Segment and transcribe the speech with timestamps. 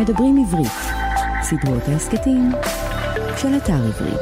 [0.00, 0.72] מדברים עברית,
[1.42, 2.50] סדרות ההסכתים
[3.36, 4.20] של אתר עברית.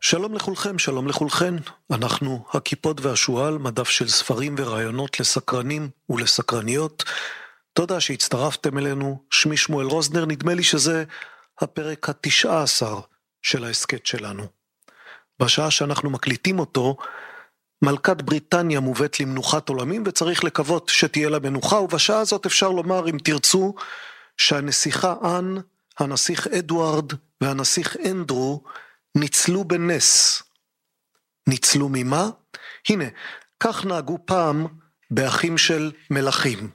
[0.00, 1.54] שלום לכולכם, שלום לכולכן.
[1.90, 7.04] אנחנו הכיפות והשועל, מדף של ספרים ורעיונות לסקרנים ולסקרניות.
[7.72, 11.04] תודה שהצטרפתם אלינו, שמי שמואל רוזנר, נדמה לי שזה
[11.60, 13.00] הפרק התשעה עשר
[13.42, 14.46] של ההסכת שלנו.
[15.40, 16.96] בשעה שאנחנו מקליטים אותו,
[17.82, 23.18] מלכת בריטניה מובאת למנוחת עולמים וצריך לקוות שתהיה לה מנוחה, ובשעה הזאת אפשר לומר, אם
[23.18, 23.74] תרצו,
[24.36, 25.56] שהנסיכה אן,
[25.98, 28.62] הנסיך אדוארד והנסיך אנדרו
[29.14, 30.42] ניצלו בנס.
[31.46, 32.30] ניצלו ממה?
[32.88, 33.04] הנה,
[33.60, 34.66] כך נהגו פעם
[35.10, 36.70] באחים של מלכים.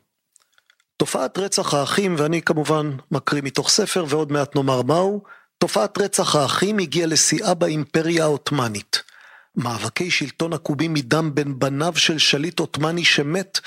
[0.97, 5.23] תופעת רצח האחים, ואני כמובן מקריא מתוך ספר ועוד מעט נאמר מהו,
[5.57, 9.03] תופעת רצח האחים הגיעה לשיאה באימפריה העות'מאנית.
[9.57, 13.59] מאבקי שלטון עקובים מדם בין בניו של שליט עות'מאני שמת,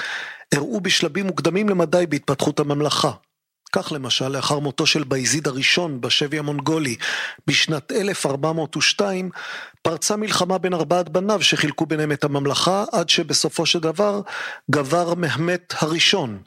[0.52, 3.10] אירעו בשלבים מוקדמים למדי בהתפתחות הממלכה.
[3.73, 6.96] כך למשל, לאחר מותו של בייזיד הראשון בשבי המונגולי
[7.46, 9.30] בשנת 1402,
[9.82, 14.20] פרצה מלחמה בין ארבעת בניו שחילקו ביניהם את הממלכה, עד שבסופו של דבר
[14.70, 16.43] גבר מהמט הראשון.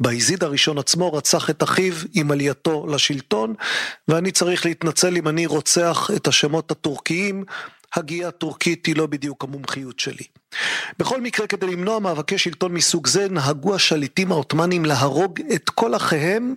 [0.00, 3.54] בייזיד הראשון עצמו רצח את אחיו עם עלייתו לשלטון,
[4.08, 7.44] ואני צריך להתנצל אם אני רוצח את השמות הטורקיים,
[7.96, 10.24] הגייה הטורקית היא לא בדיוק המומחיות שלי.
[10.98, 16.54] בכל מקרה, כדי למנוע מאבקי שלטון מסוג זה, נהגו השליטים העות'מאנים להרוג את כל אחיהם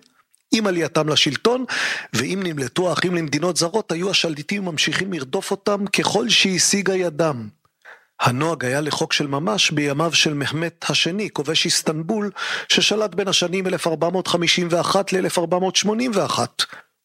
[0.52, 1.66] עם עלייתם לשלטון,
[2.14, 7.48] ואם נמלטו האחים למדינות זרות, היו השליטים ממשיכים לרדוף אותם ככל שהשיגה ידם.
[8.20, 12.32] הנוהג היה לחוק של ממש בימיו של מהמת השני, כובש איסטנבול,
[12.70, 16.40] ששלט בין השנים 1451 ל-1481.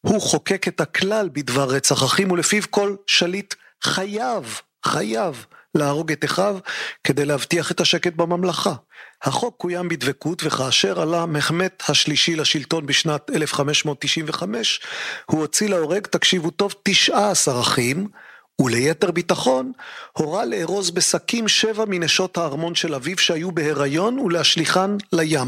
[0.01, 6.57] הוא חוקק את הכלל בדבר רצח אחים, ולפיו כל שליט חייב, חייב, להרוג את אחיו
[7.03, 8.73] כדי להבטיח את השקט בממלכה.
[9.23, 14.81] החוק קוים בדבקות וכאשר עלה מחמת השלישי לשלטון בשנת 1595,
[15.25, 18.07] הוא הוציא להורג, תקשיבו טוב, 19 אחים,
[18.61, 19.71] וליתר ביטחון,
[20.13, 25.47] הורה לארוז בשקים שבע מנשות הארמון של אביו שהיו בהיריון ולהשליכן לים.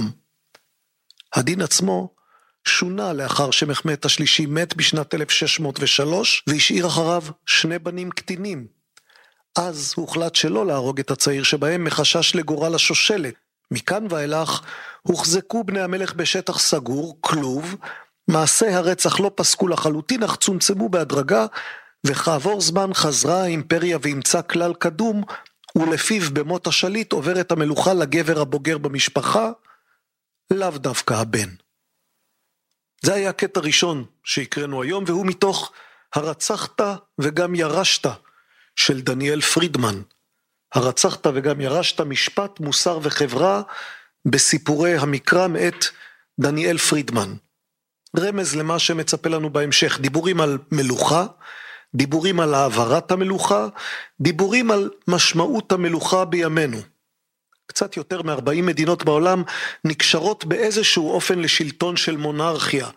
[1.35, 2.12] הדין עצמו
[2.83, 8.67] שונה לאחר שמחמת השלישי מת בשנת 1603 והשאיר אחריו שני בנים קטינים.
[9.57, 13.33] אז הוחלט שלא להרוג את הצעיר שבהם מחשש לגורל השושלת.
[13.71, 14.61] מכאן ואילך
[15.01, 17.75] הוחזקו בני המלך בשטח סגור, כלוב,
[18.27, 21.45] מעשי הרצח לא פסקו לחלוטין אך צומצמו בהדרגה
[22.05, 25.23] וכעבור זמן חזרה האימפריה ואימצה כלל קדום,
[25.75, 29.51] ולפיו במות השליט עוברת המלוכה לגבר הבוגר במשפחה,
[30.51, 31.62] לאו דווקא הבן.
[33.05, 35.71] זה היה הקטע ראשון שהקראנו היום, והוא מתוך
[36.15, 36.81] הרצחת
[37.19, 38.07] וגם ירשת
[38.75, 40.01] של דניאל פרידמן.
[40.73, 43.61] הרצחת וגם ירשת משפט, מוסר וחברה
[44.25, 45.85] בסיפורי המקרא מאת
[46.39, 47.33] דניאל פרידמן.
[48.19, 51.25] רמז למה שמצפה לנו בהמשך, דיבורים על מלוכה,
[51.95, 53.67] דיבורים על העברת המלוכה,
[54.21, 56.77] דיבורים על משמעות המלוכה בימינו.
[57.67, 59.43] קצת יותר מ-40 מדינות בעולם
[59.85, 62.87] נקשרות באיזשהו אופן לשלטון של מונרכיה.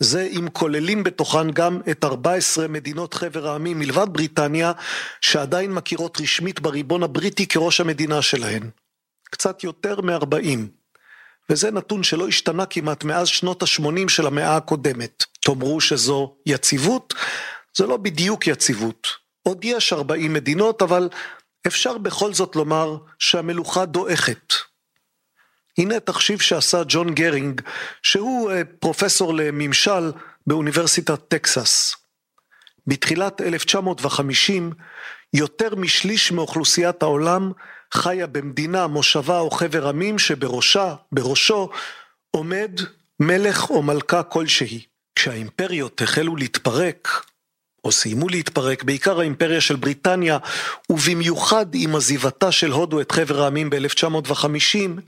[0.00, 4.72] זה אם כוללים בתוכן גם את 14 מדינות חבר העמים מלבד בריטניה,
[5.20, 8.70] שעדיין מכירות רשמית בריבון הבריטי כראש המדינה שלהן.
[9.30, 10.58] קצת יותר מ-40.
[11.50, 15.24] וזה נתון שלא השתנה כמעט מאז שנות ה-80 של המאה הקודמת.
[15.44, 17.14] תאמרו שזו יציבות?
[17.76, 19.08] זה לא בדיוק יציבות.
[19.42, 21.08] עוד יש 40 מדינות, אבל
[21.66, 24.54] אפשר בכל זאת לומר שהמלוכה דועכת.
[25.78, 27.60] הנה תחשיב שעשה ג'ון גרינג,
[28.02, 30.12] שהוא אה, פרופסור לממשל
[30.46, 31.96] באוניברסיטת טקסס.
[32.86, 34.72] בתחילת 1950,
[35.32, 37.52] יותר משליש מאוכלוסיית העולם
[37.94, 41.70] חיה במדינה, מושבה או חבר עמים שבראשה, בראשו,
[42.30, 42.80] עומד
[43.20, 44.86] מלך או מלכה כלשהי.
[45.14, 47.08] כשהאימפריות החלו להתפרק,
[47.86, 50.38] או סיימו להתפרק, בעיקר האימפריה של בריטניה,
[50.90, 55.00] ובמיוחד עם עזיבתה של הודו את חבר העמים ב-1950,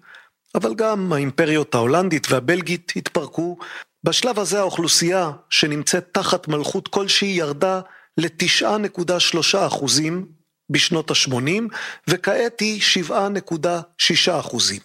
[0.55, 3.59] אבל גם האימפריות ההולנדית והבלגית התפרקו.
[4.05, 7.81] בשלב הזה האוכלוסייה שנמצאת תחת מלכות כלשהי ירדה
[8.19, 10.27] ל-9.3 אחוזים
[10.71, 11.63] בשנות ה-80,
[12.09, 14.81] וכעת היא 7.6 אחוזים.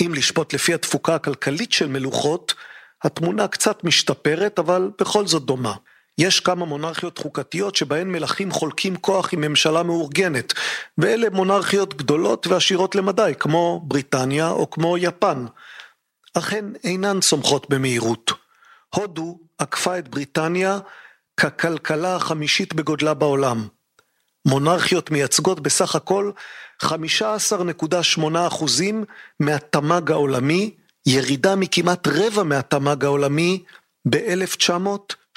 [0.00, 2.54] אם לשפוט לפי התפוקה הכלכלית של מלוכות,
[3.02, 5.74] התמונה קצת משתפרת, אבל בכל זאת דומה.
[6.18, 10.52] יש כמה מונרכיות חוקתיות שבהן מלכים חולקים כוח עם ממשלה מאורגנת,
[10.98, 15.46] ואלה מונרכיות גדולות ועשירות למדי, כמו בריטניה או כמו יפן.
[16.34, 18.32] אך הן אינן צומחות במהירות.
[18.94, 20.78] הודו עקפה את בריטניה
[21.36, 23.68] ככלכלה החמישית בגודלה בעולם.
[24.46, 26.30] מונרכיות מייצגות בסך הכל
[26.82, 26.90] 15.8
[28.46, 29.04] אחוזים
[29.40, 30.74] מהתמ"ג העולמי,
[31.06, 33.64] ירידה מכמעט רבע מהתמ"ג העולמי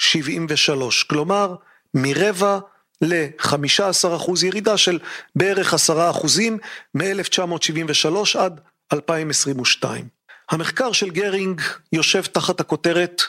[0.00, 1.06] ב-1973.
[1.06, 1.54] כלומר,
[1.94, 2.58] מרבע
[3.00, 4.98] ל-15 אחוז ירידה של
[5.36, 6.58] בערך 10 אחוזים
[6.94, 8.60] מ-1973 עד
[8.92, 10.08] 2022.
[10.50, 11.60] המחקר של גרינג
[11.92, 13.22] יושב תחת הכותרת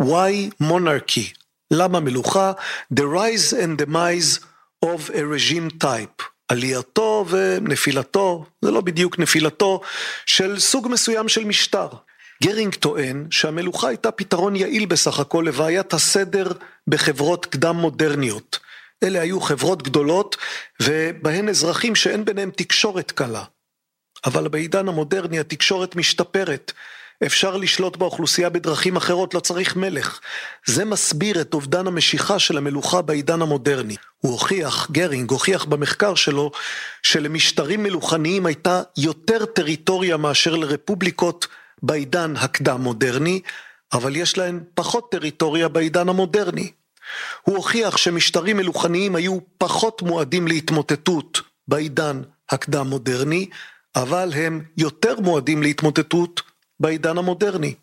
[0.00, 1.34] Why Monarchy?
[1.70, 2.52] למה מלוכה?
[2.94, 4.44] The Rise and Demise
[4.84, 6.22] of a Regime Type.
[6.48, 9.80] עלייתו ונפילתו, זה לא בדיוק נפילתו,
[10.26, 11.88] של סוג מסוים של משטר.
[12.42, 16.52] גרינג טוען שהמלוכה הייתה פתרון יעיל בסך הכל לבעיית הסדר
[16.86, 18.58] בחברות קדם מודרניות.
[19.02, 20.36] אלה היו חברות גדולות
[20.82, 23.44] ובהן אזרחים שאין ביניהם תקשורת קלה.
[24.24, 26.72] אבל בעידן המודרני התקשורת משתפרת.
[27.26, 30.20] אפשר לשלוט באוכלוסייה בדרכים אחרות, לא צריך מלך.
[30.66, 33.96] זה מסביר את אובדן המשיכה של המלוכה בעידן המודרני.
[34.18, 36.50] הוא הוכיח, גרינג הוכיח במחקר שלו,
[37.02, 41.46] שלמשטרים מלוכניים הייתה יותר טריטוריה מאשר לרפובליקות
[41.82, 43.40] בעידן הקדם מודרני,
[43.92, 46.70] אבל יש להן פחות טריטוריה בעידן המודרני.
[47.42, 53.48] הוא הוכיח שמשטרים מלוכניים היו פחות מועדים להתמוטטות בעידן הקדם מודרני,
[53.96, 56.42] אבל הם יותר מועדים להתמוטטות
[56.80, 57.74] בעידן המודרני.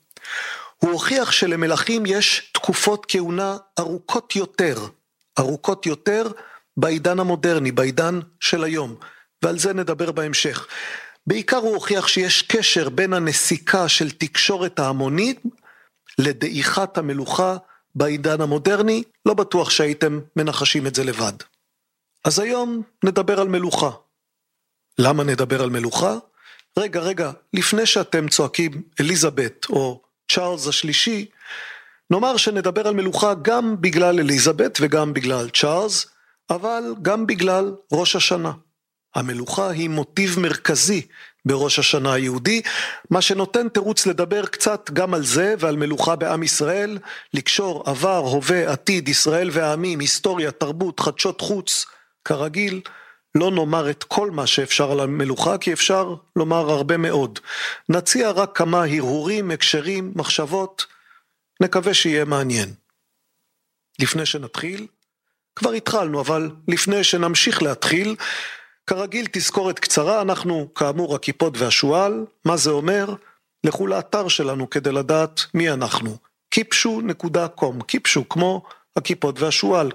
[0.78, 4.88] הוא הוכיח שלמלכים יש תקופות כהונה ארוכות יותר,
[5.40, 6.28] ארוכות יותר
[6.78, 8.96] בעידן המודרני, בעידן של היום,
[9.44, 10.68] ועל זה נדבר בהמשך.
[11.28, 15.42] בעיקר הוא הוכיח שיש קשר בין הנסיקה של תקשורת ההמונית
[16.18, 17.58] לדעיכת המלוכה
[17.96, 21.34] בעידן המודרני, לא בטוח שהייתם מנחשים את זה לבד.
[22.24, 23.90] אז היום נדבר על מלוכה.
[24.98, 26.18] למה נדבר על מלוכה?
[26.78, 30.02] רגע, רגע, לפני שאתם צועקים אליזבת או
[30.32, 31.26] צ'ארלס השלישי,
[32.10, 36.06] נאמר שנדבר על מלוכה גם בגלל אליזבת וגם בגלל צ'ארלס,
[36.50, 38.52] אבל גם בגלל ראש השנה.
[39.16, 41.08] המלוכה היא מוטיב מרכזי
[41.46, 42.62] בראש השנה היהודי,
[43.10, 46.98] מה שנותן תירוץ לדבר קצת גם על זה ועל מלוכה בעם ישראל,
[47.34, 51.86] לקשור עבר, הווה, עתיד, ישראל והעמים, היסטוריה, תרבות, חדשות חוץ,
[52.26, 52.82] כרגיל,
[53.36, 57.40] לא נאמר את כל מה שאפשר על המלוכה, כי אפשר לומר הרבה מאוד.
[57.90, 60.86] נציע רק כמה הרהורים, הקשרים, מחשבות,
[61.62, 62.74] נקווה שיהיה מעניין.
[64.00, 64.88] לפני שנתחיל,
[65.56, 68.16] כבר התחלנו, אבל לפני שנמשיך להתחיל,
[68.88, 73.16] כרגיל תזכורת קצרה, אנחנו כאמור הכיפות והשועל, מה זה אומר?
[73.64, 76.18] לכו לאתר שלנו כדי לדעת מי אנחנו.
[76.56, 78.64] kipshu.com, קיפשו כמו
[78.96, 79.92] הקיפוד והשועל,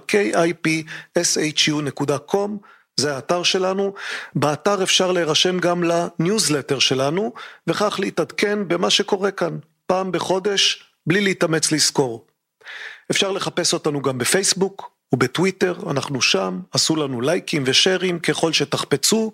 [1.17, 2.49] kipshu.com,
[2.97, 3.93] זה האתר שלנו.
[4.35, 7.33] באתר אפשר להירשם גם לניוזלטר שלנו,
[7.67, 12.25] וכך להתעדכן במה שקורה כאן, פעם בחודש, בלי להתאמץ לזכור.
[13.11, 19.31] אפשר לחפש אותנו גם בפייסבוק, ובטוויטר, אנחנו שם, עשו לנו לייקים ושיירים ככל שתחפצו,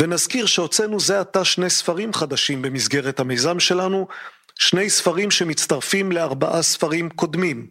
[0.00, 4.08] ונזכיר שהוצאנו זה עתה שני ספרים חדשים במסגרת המיזם שלנו,
[4.54, 7.66] שני ספרים שמצטרפים לארבעה ספרים קודמים.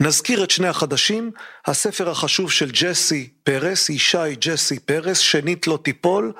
[0.00, 1.30] נזכיר את שני החדשים,
[1.66, 6.32] הספר החשוב של ג'סי פרס, ישי ג'סי פרס, שנית לא תיפול,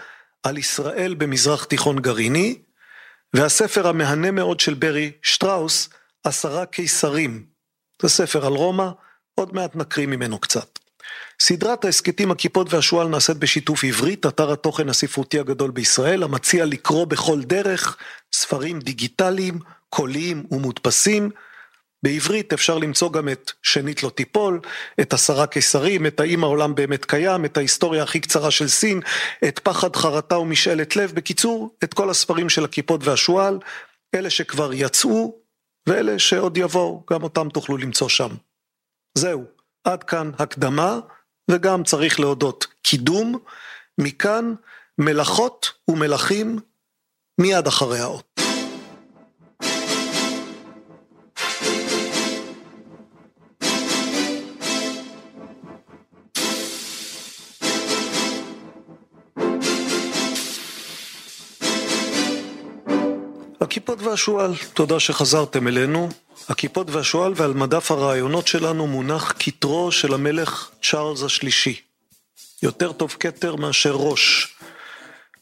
[0.43, 2.59] על ישראל במזרח תיכון גרעיני,
[3.35, 5.89] והספר המהנה מאוד של ברי שטראוס,
[6.25, 7.47] עשרה קיסרים.
[8.03, 8.89] זה ספר על רומא,
[9.35, 10.79] עוד מעט נקריא ממנו קצת.
[11.41, 17.43] סדרת ההסכתים הכיפות והשועל נעשית בשיתוף עברית, אתר התוכן הספרותי הגדול בישראל, המציע לקרוא בכל
[17.43, 17.97] דרך
[18.33, 21.31] ספרים דיגיטליים, קוליים ומודפסים.
[22.03, 24.61] בעברית אפשר למצוא גם את שנית לא תיפול,
[25.01, 29.01] את עשרה קיסרים, את האם העולם באמת קיים, את ההיסטוריה הכי קצרה של סין,
[29.49, 33.59] את פחד חרטה ומשאלת לב, בקיצור, את כל הספרים של הכיפות והשועל,
[34.15, 35.39] אלה שכבר יצאו
[35.87, 38.29] ואלה שעוד יבואו, גם אותם תוכלו למצוא שם.
[39.19, 39.45] זהו,
[39.85, 41.01] עד כאן הקדמה,
[41.51, 43.39] וגם צריך להודות קידום,
[43.99, 44.55] מכאן
[44.99, 46.59] מלאכות ומלכים
[47.41, 48.41] מיד אחרי האות.
[63.61, 66.09] הכיפות והשועל, תודה שחזרתם אלינו.
[66.49, 71.81] הכיפות והשועל ועל מדף הרעיונות שלנו מונח כתרו של המלך צ'ארלס השלישי.
[72.63, 74.55] יותר טוב כתר מאשר ראש.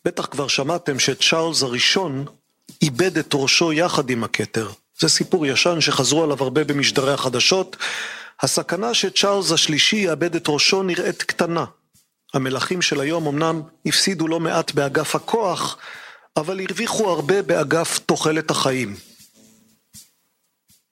[0.04, 2.24] בטח כבר שמעתם שצ'ארלס הראשון
[2.82, 4.68] איבד את ראשו יחד עם הכתר.
[4.98, 7.76] זה סיפור ישן שחזרו עליו הרבה במשדרי החדשות.
[8.40, 11.64] הסכנה שצ'ארלס השלישי יאבד את ראשו נראית קטנה.
[12.34, 15.78] המלכים של היום אמנם הפסידו לא מעט באגף הכוח,
[16.36, 18.96] אבל הרוויחו הרבה באגף תוחלת החיים.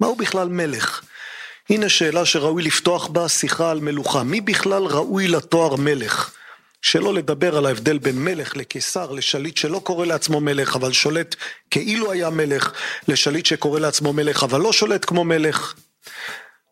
[0.00, 1.02] מהו בכלל מלך?
[1.70, 4.22] הנה שאלה שראוי לפתוח בה שיחה על מלוכה.
[4.22, 6.30] מי בכלל ראוי לתואר מלך?
[6.82, 11.36] שלא לדבר על ההבדל בין מלך לקיסר, לשליט שלא קורא לעצמו מלך אבל שולט
[11.70, 12.72] כאילו היה מלך,
[13.08, 15.74] לשליט שקורא לעצמו מלך אבל לא שולט כמו מלך.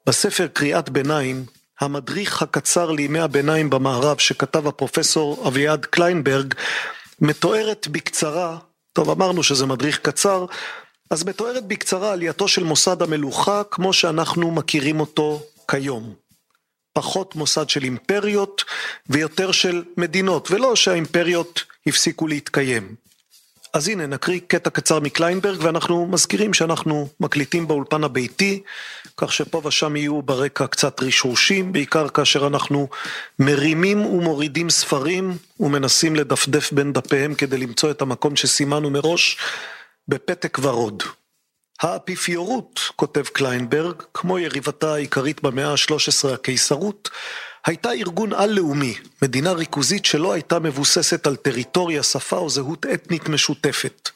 [0.06, 1.44] בספר קריאת ביניים,
[1.80, 6.54] המדריך הקצר לימי הביניים במערב שכתב הפרופסור אביעד קליינברג,
[7.20, 8.58] מתוארת בקצרה,
[8.92, 10.46] טוב אמרנו שזה מדריך קצר,
[11.10, 16.14] אז מתוארת בקצרה עלייתו של מוסד המלוכה כמו שאנחנו מכירים אותו כיום.
[16.92, 18.64] פחות מוסד של אימפריות
[19.08, 22.94] ויותר של מדינות, ולא שהאימפריות הפסיקו להתקיים.
[23.74, 28.62] אז הנה נקריא קטע קצר מקליינברג ואנחנו מזכירים שאנחנו מקליטים באולפן הביתי,
[29.16, 32.88] כך שפה ושם יהיו ברקע קצת רשרושים, בעיקר כאשר אנחנו
[33.38, 39.36] מרימים ומורידים ספרים ומנסים לדפדף בין דפיהם כדי למצוא את המקום שסימנו מראש
[40.08, 41.02] בפתק ורוד.
[41.82, 47.10] האפיפיורות, כותב קליינברג, כמו יריבתה העיקרית במאה ה-13 הקיסרות,
[47.66, 54.10] הייתה ארגון על-לאומי, מדינה ריכוזית שלא הייתה מבוססת על טריטוריה, שפה או זהות אתנית משותפת.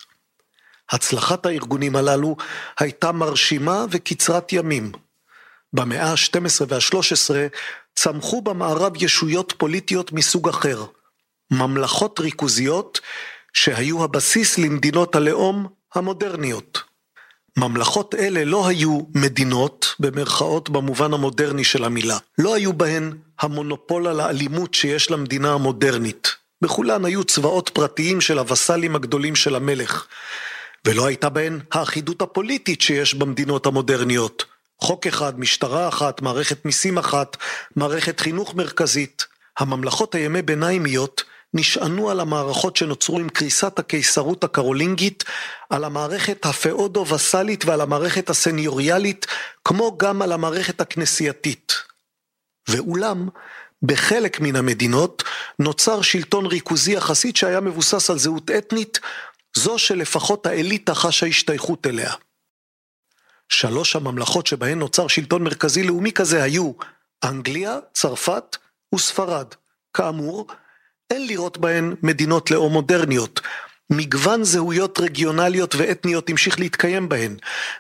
[0.91, 2.37] הצלחת הארגונים הללו
[2.81, 4.93] הייתה מרשימה וקצרת ימים.
[5.73, 7.35] במאה ה-12 וה-13
[7.95, 10.85] צמחו במערב ישויות פוליטיות מסוג אחר,
[11.51, 13.01] ממלכות ריכוזיות
[13.53, 16.81] שהיו הבסיס למדינות הלאום המודרניות.
[17.57, 22.19] ממלכות אלה לא היו מדינות, במרכאות במובן המודרני של המילה.
[22.39, 26.29] לא היו בהן המונופול על האלימות שיש למדינה המודרנית.
[26.63, 30.07] בכולן היו צבאות פרטיים של הווסלים הגדולים של המלך.
[30.87, 34.45] ולא הייתה בהן האחידות הפוליטית שיש במדינות המודרניות.
[34.81, 37.37] חוק אחד, משטרה אחת, מערכת מיסים אחת,
[37.77, 39.27] מערכת חינוך מרכזית.
[39.59, 45.25] הממלכות הימי ביניימיות נשענו על המערכות שנוצרו עם קריסת הקיסרות הקרולינגית,
[45.71, 49.27] על המערכת הפאודו-וסאלית ועל המערכת הסניוריאלית,
[49.65, 51.73] כמו גם על המערכת הכנסייתית.
[52.69, 53.29] ואולם,
[53.83, 55.23] בחלק מן המדינות
[55.59, 59.01] נוצר שלטון ריכוזי יחסית שהיה מבוסס על זהות אתנית,
[59.57, 62.13] זו שלפחות האליטה חשה השתייכות אליה.
[63.49, 66.73] שלוש הממלכות שבהן נוצר שלטון מרכזי לאומי כזה היו
[67.25, 68.57] אנגליה, צרפת
[68.95, 69.47] וספרד.
[69.95, 70.47] כאמור,
[71.11, 73.41] אין לראות בהן מדינות לאום מודרניות.
[73.91, 77.37] מגוון זהויות רגionליות ואתניות המשיך להתקיים בהן.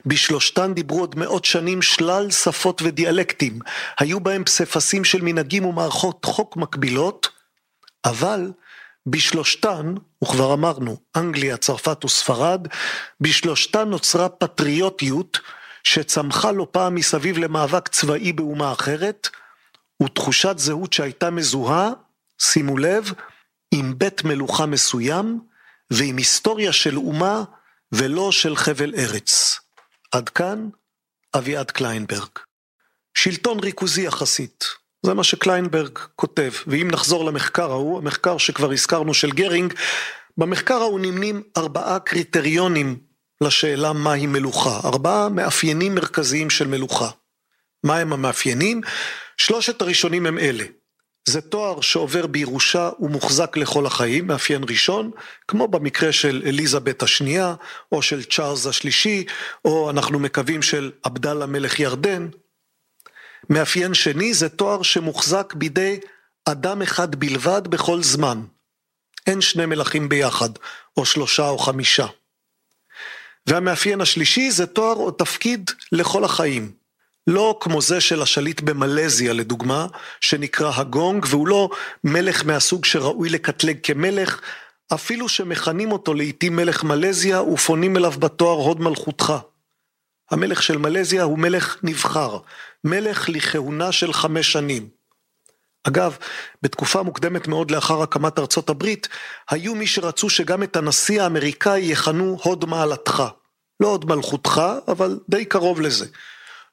[0.07, 3.59] בשלושתן דיברו עוד מאות שנים שלל שפות ודיאלקטים.
[3.99, 7.29] היו בהם פסיפסים של מנהגים ומערכות חוק מקבילות,
[8.05, 8.52] אבל
[9.07, 12.67] בשלושתן, וכבר אמרנו, אנגליה, צרפת וספרד,
[13.21, 15.38] בשלושתן נוצרה פטריוטיות
[15.85, 19.29] שצמחה לא פעם מסביב למאבק צבאי באומה אחרת,
[20.02, 21.91] ותחושת זהות שהייתה מזוהה
[22.44, 23.12] שימו לב,
[23.75, 25.40] עם בית מלוכה מסוים
[25.90, 27.42] ועם היסטוריה של אומה
[27.92, 29.58] ולא של חבל ארץ.
[30.12, 30.68] עד כאן
[31.34, 32.28] אביעד קליינברג.
[33.14, 34.64] שלטון ריכוזי יחסית,
[35.06, 39.75] זה מה שקליינברג כותב, ואם נחזור למחקר ההוא, המחקר שכבר הזכרנו של גרינג,
[40.38, 42.99] במחקר ההוא נמנים ארבעה קריטריונים
[43.40, 47.11] לשאלה מהי מלוכה, ארבעה מאפיינים מרכזיים של מלוכה.
[47.84, 48.80] מה הם המאפיינים?
[49.37, 50.64] שלושת הראשונים הם אלה,
[51.25, 55.11] זה תואר שעובר בירושה ומוחזק לכל החיים, מאפיין ראשון,
[55.49, 57.55] כמו במקרה של אליזבת השנייה,
[57.93, 59.25] או של צ'ארלס השלישי,
[59.64, 62.29] או אנחנו מקווים של עבדאללה מלך ירדן.
[63.50, 66.00] מאפיין שני זה תואר שמוחזק בידי
[66.45, 68.43] אדם אחד בלבד בכל זמן.
[69.26, 70.50] אין שני מלכים ביחד,
[70.97, 72.07] או שלושה או חמישה.
[73.47, 76.82] והמאפיין השלישי זה תואר או תפקיד לכל החיים.
[77.26, 79.87] לא כמו זה של השליט במלזיה לדוגמה,
[80.21, 81.71] שנקרא הגונג, והוא לא
[82.05, 84.41] מלך מהסוג שראוי לקטלג כמלך,
[84.95, 89.33] אפילו שמכנים אותו לעיתים מלך מלזיה ופונים אליו בתואר הוד מלכותך.
[90.31, 92.38] המלך של מלזיה הוא מלך נבחר,
[92.85, 94.88] מלך לכהונה של חמש שנים.
[95.85, 96.17] אגב,
[96.62, 99.09] בתקופה מוקדמת מאוד לאחר הקמת ארצות הברית,
[99.50, 103.23] היו מי שרצו שגם את הנשיא האמריקאי יכנו הוד מעלתך.
[103.81, 106.07] לא הוד מלכותך, אבל די קרוב לזה.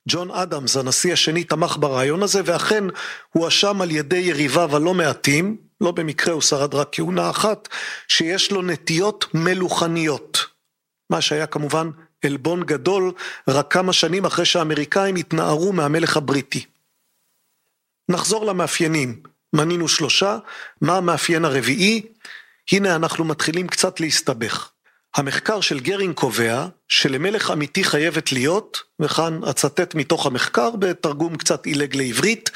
[0.10, 2.84] ג'ון אדמס, הנשיא השני, תמך ברעיון הזה, ואכן
[3.32, 7.68] הואשם על ידי יריביו הלא מעטים, לא במקרה הוא שרד רק כהונה אחת,
[8.08, 10.46] שיש לו נטיות מלוכניות.
[11.10, 11.90] מה שהיה כמובן
[12.26, 13.12] עלבון גדול,
[13.48, 16.66] רק כמה שנים אחרי שהאמריקאים התנערו מהמלך הבריטי.
[18.10, 19.24] נחזור למאפיינים,
[19.54, 20.38] מנינו שלושה,
[20.82, 22.02] מה המאפיין הרביעי?
[22.72, 24.70] הנה אנחנו מתחילים קצת להסתבך.
[25.16, 31.96] המחקר של גרינג קובע שלמלך אמיתי חייבת להיות, וכאן אצטט מתוך המחקר בתרגום קצת עילג
[31.96, 32.50] לעברית,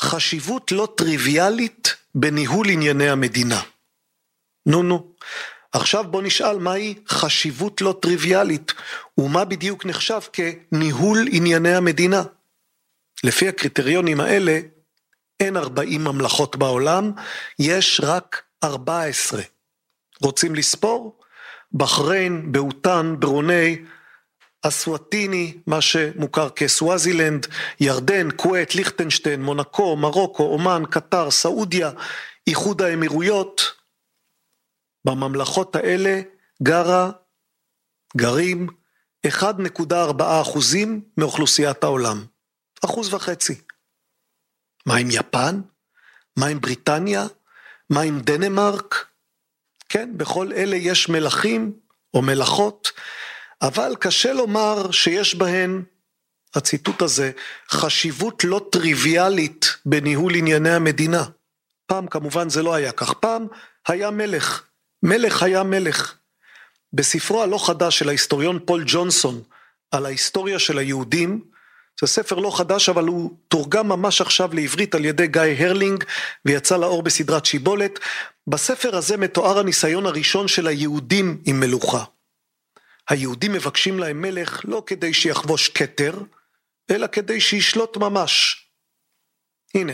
[0.00, 3.60] חשיבות לא טריוויאלית בניהול ענייני המדינה.
[4.66, 5.12] נו נו,
[5.72, 8.72] עכשיו בוא נשאל מהי חשיבות לא טריוויאלית,
[9.18, 12.22] ומה בדיוק נחשב כניהול ענייני המדינה.
[13.24, 14.60] לפי הקריטריונים האלה,
[15.40, 17.12] אין 40 ממלכות בעולם,
[17.58, 19.42] יש רק 14.
[20.20, 21.21] רוצים לספור?
[21.74, 23.84] בחריין, בהוטן, ברוני,
[24.62, 27.46] אסואטיני, מה שמוכר כסוואזילנד,
[27.80, 31.90] ירדן, כווית, ליכטנשטיין, מונקו, מרוקו, אומן, קטר, סעודיה,
[32.46, 33.62] איחוד האמירויות.
[35.04, 36.20] בממלכות האלה
[36.62, 37.10] גרה,
[38.16, 38.68] גרים
[39.26, 42.24] 1.4 אחוזים מאוכלוסיית העולם.
[42.84, 43.60] אחוז וחצי.
[44.86, 45.60] מה עם יפן?
[46.36, 47.26] מה עם בריטניה?
[47.90, 49.11] מה עם דנמרק?
[49.92, 51.72] כן, בכל אלה יש מלכים
[52.14, 52.92] או מלכות,
[53.62, 55.82] אבל קשה לומר שיש בהן,
[56.54, 57.30] הציטוט הזה,
[57.70, 61.24] חשיבות לא טריוויאלית בניהול ענייני המדינה.
[61.86, 63.46] פעם כמובן זה לא היה כך, פעם
[63.88, 64.62] היה מלך,
[65.02, 66.14] מלך היה מלך.
[66.92, 69.42] בספרו הלא חדש של ההיסטוריון פול ג'ונסון
[69.90, 71.44] על ההיסטוריה של היהודים,
[72.00, 76.04] זה ספר לא חדש אבל הוא תורגם ממש עכשיו לעברית על ידי גיא הרלינג
[76.44, 77.98] ויצא לאור בסדרת שיבולת.
[78.46, 82.04] בספר הזה מתואר הניסיון הראשון של היהודים עם מלוכה.
[83.08, 86.14] היהודים מבקשים להם מלך לא כדי שיחבוש כתר,
[86.90, 88.62] אלא כדי שישלוט ממש.
[89.74, 89.92] הנה,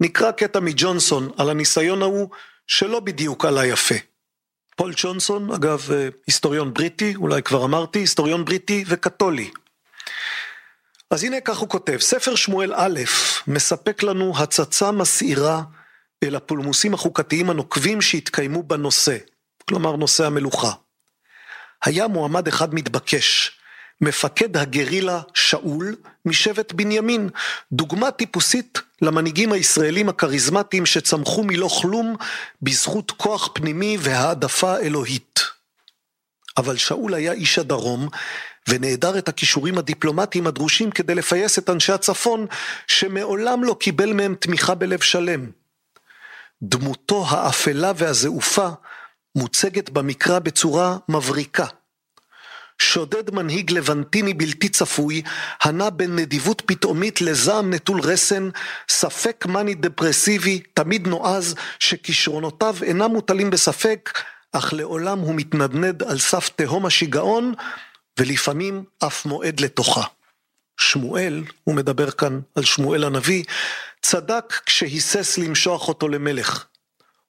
[0.00, 2.28] נקרא קטע מג'ונסון על הניסיון ההוא
[2.66, 3.94] שלא בדיוק עלה יפה.
[4.76, 9.50] פול ג'ונסון, אגב, אה, היסטוריון בריטי, אולי כבר אמרתי, היסטוריון בריטי וקתולי.
[11.10, 13.00] אז הנה כך הוא כותב, ספר שמואל א'
[13.46, 15.62] מספק לנו הצצה מסעירה
[16.22, 19.16] אל הפולמוסים החוקתיים הנוקבים שהתקיימו בנושא,
[19.68, 20.72] כלומר נושא המלוכה.
[21.84, 23.58] היה מועמד אחד מתבקש,
[24.00, 27.28] מפקד הגרילה שאול משבט בנימין,
[27.72, 32.16] דוגמה טיפוסית למנהיגים הישראלים הכריזמטיים שצמחו מלא כלום
[32.62, 35.40] בזכות כוח פנימי והעדפה אלוהית.
[36.56, 38.08] אבל שאול היה איש הדרום
[38.68, 42.46] ונעדר את הכישורים הדיפלומטיים הדרושים כדי לפייס את אנשי הצפון
[42.86, 45.50] שמעולם לא קיבל מהם תמיכה בלב שלם.
[46.62, 48.68] דמותו האפלה והזעופה
[49.36, 51.66] מוצגת במקרא בצורה מבריקה.
[52.78, 55.22] שודד מנהיג לבנטיני בלתי צפוי,
[55.62, 58.48] הנע בין נדיבות פתאומית לזעם נטול רסן,
[58.88, 64.10] ספק מאני דפרסיבי, תמיד נועז, שכישרונותיו אינם מוטלים בספק,
[64.52, 67.54] אך לעולם הוא מתנדנד על סף תהום השיגעון,
[68.18, 70.04] ולפעמים אף מועד לתוכה.
[70.76, 73.44] שמואל, הוא מדבר כאן על שמואל הנביא,
[74.02, 76.64] צדק כשהיסס למשוח אותו למלך.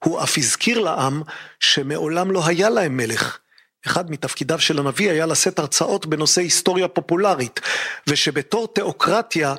[0.04, 1.22] הוא אף הזכיר לעם
[1.60, 3.38] שמעולם לא היה להם מלך.
[3.86, 7.60] אחד מתפקידיו של הנביא היה לשאת הרצאות בנושא היסטוריה פופולרית,
[8.06, 9.54] ושבתור תיאוקרטיה,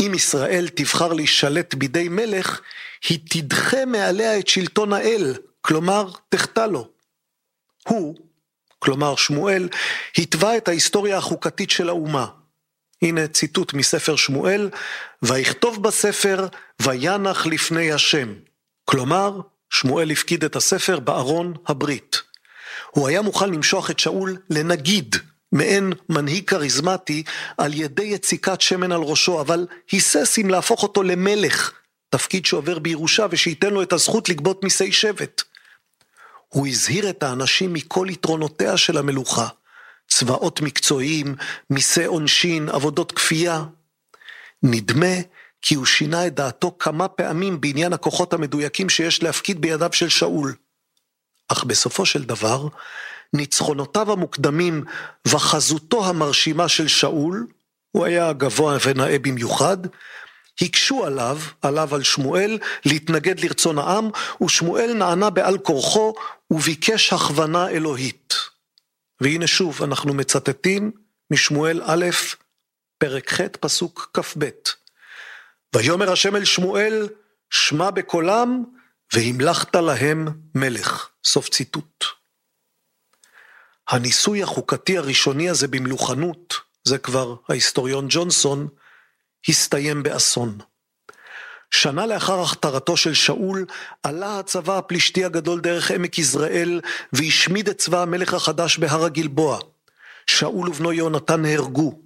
[0.00, 2.60] אם ישראל תבחר להישלט בידי מלך,
[3.08, 6.88] היא תדחה מעליה את שלטון האל, כלומר תחטא לו.
[7.88, 8.16] הוא,
[8.82, 9.68] כלומר שמואל,
[10.18, 12.26] התווה את ההיסטוריה החוקתית של האומה.
[13.02, 14.70] הנה ציטוט מספר שמואל,
[15.22, 16.46] ויכתוב בספר,
[16.82, 18.34] וינח לפני השם.
[18.84, 19.40] כלומר,
[19.70, 22.22] שמואל הפקיד את הספר בארון הברית.
[22.90, 25.16] הוא היה מוכן למשוח את שאול לנגיד,
[25.52, 27.22] מעין מנהיג כריזמטי,
[27.58, 31.72] על ידי יציקת שמן על ראשו, אבל היסס אם להפוך אותו למלך,
[32.10, 35.42] תפקיד שעובר בירושה ושייתן לו את הזכות לגבות מיסי שבט.
[36.52, 39.48] הוא הזהיר את האנשים מכל יתרונותיה של המלוכה,
[40.08, 41.34] צבאות מקצועיים,
[41.70, 43.64] מיסי עונשין, עבודות כפייה.
[44.62, 45.14] נדמה
[45.62, 50.54] כי הוא שינה את דעתו כמה פעמים בעניין הכוחות המדויקים שיש להפקיד בידיו של שאול.
[51.48, 52.68] אך בסופו של דבר,
[53.32, 54.84] ניצחונותיו המוקדמים
[55.28, 57.46] וחזותו המרשימה של שאול,
[57.90, 59.76] הוא היה גבוה ונאה במיוחד,
[60.60, 64.10] הקשו עליו, עליו על שמואל, להתנגד לרצון העם,
[64.44, 66.14] ושמואל נענה בעל כורחו
[66.50, 68.34] וביקש הכוונה אלוהית.
[69.20, 70.90] והנה שוב, אנחנו מצטטים
[71.30, 72.06] משמואל א',
[72.98, 74.48] פרק ח', פסוק כ"ב.
[75.74, 77.08] ויאמר השם אל שמואל,
[77.50, 78.64] שמע בקולם,
[79.12, 81.08] והמלכת להם מלך.
[81.24, 82.04] סוף ציטוט.
[83.88, 88.68] הניסוי החוקתי הראשוני הזה במלוכנות, זה כבר ההיסטוריון ג'ונסון,
[89.48, 90.58] הסתיים באסון.
[91.70, 93.66] שנה לאחר הכתרתו של שאול,
[94.02, 96.80] עלה הצבא הפלישתי הגדול דרך עמק יזרעאל,
[97.12, 99.58] והשמיד את צבא המלך החדש בהר הגלבוע.
[100.26, 101.98] שאול ובנו יהונתן נהרגו.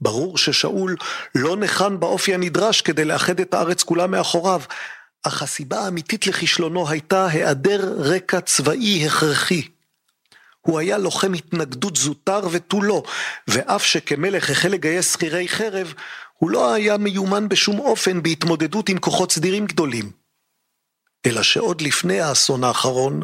[0.00, 0.96] ברור ששאול
[1.34, 4.62] לא ניחן באופי הנדרש כדי לאחד את הארץ כולה מאחוריו,
[5.22, 9.68] אך הסיבה האמיתית לכישלונו הייתה היעדר רקע צבאי הכרחי.
[10.62, 13.02] הוא היה לוחם התנגדות זוטר ותו לא,
[13.48, 15.94] ואף שכמלך החל לגייס שכירי חרב,
[16.34, 20.10] הוא לא היה מיומן בשום אופן בהתמודדות עם כוחות סדירים גדולים.
[21.26, 23.22] אלא שעוד לפני האסון האחרון,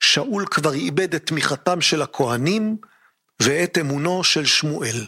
[0.00, 2.76] שאול כבר איבד את תמיכתם של הכהנים
[3.42, 5.06] ואת אמונו של שמואל.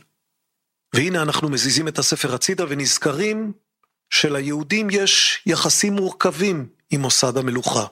[0.94, 3.52] והנה אנחנו מזיזים את הספר הצידה ונזכרים
[4.10, 7.86] שליהודים יש יחסים מורכבים עם מוסד המלוכה.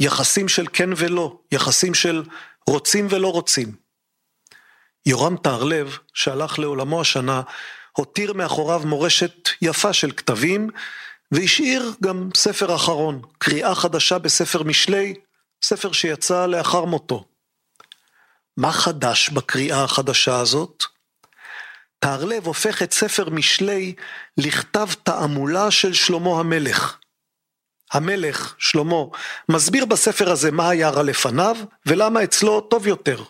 [0.00, 2.22] יחסים של כן ולא, יחסים של
[2.68, 3.72] רוצים ולא רוצים.
[5.06, 7.42] יורם טהרלב, שהלך לעולמו השנה,
[7.96, 10.70] הותיר מאחוריו מורשת יפה של כתבים,
[11.32, 15.14] והשאיר גם ספר אחרון, קריאה חדשה בספר משלי,
[15.64, 17.24] ספר שיצא לאחר מותו.
[18.56, 20.84] מה חדש בקריאה החדשה הזאת?
[21.98, 23.94] טהרלב הופך את ספר משלי
[24.36, 26.98] לכתב תעמולה של שלמה המלך.
[27.92, 29.02] המלך, שלמה,
[29.48, 33.22] מסביר בספר הזה מה היה רע לפניו ולמה אצלו טוב יותר.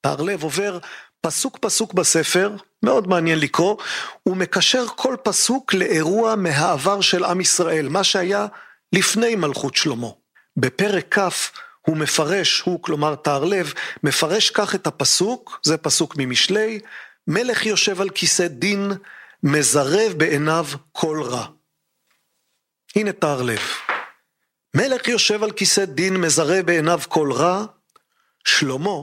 [0.00, 0.78] טהרלב עובר
[1.20, 2.50] פסוק פסוק בספר,
[2.82, 3.76] מאוד מעניין לקרוא,
[4.22, 8.46] הוא מקשר כל פסוק לאירוע מהעבר של עם ישראל, מה שהיה
[8.92, 10.08] לפני מלכות שלמה.
[10.56, 11.50] בפרק כ'
[11.86, 13.72] הוא מפרש, הוא כלומר טהרלב,
[14.02, 16.80] מפרש כך את הפסוק, זה פסוק ממשלי,
[17.28, 18.92] מלך יושב על כיסא דין,
[19.42, 21.46] מזרב בעיניו כל רע.
[22.96, 23.60] הנה טהרלב.
[24.76, 27.64] מלך יושב על כיסא דין, מזרב בעיניו כל רע,
[28.44, 28.98] שלמה,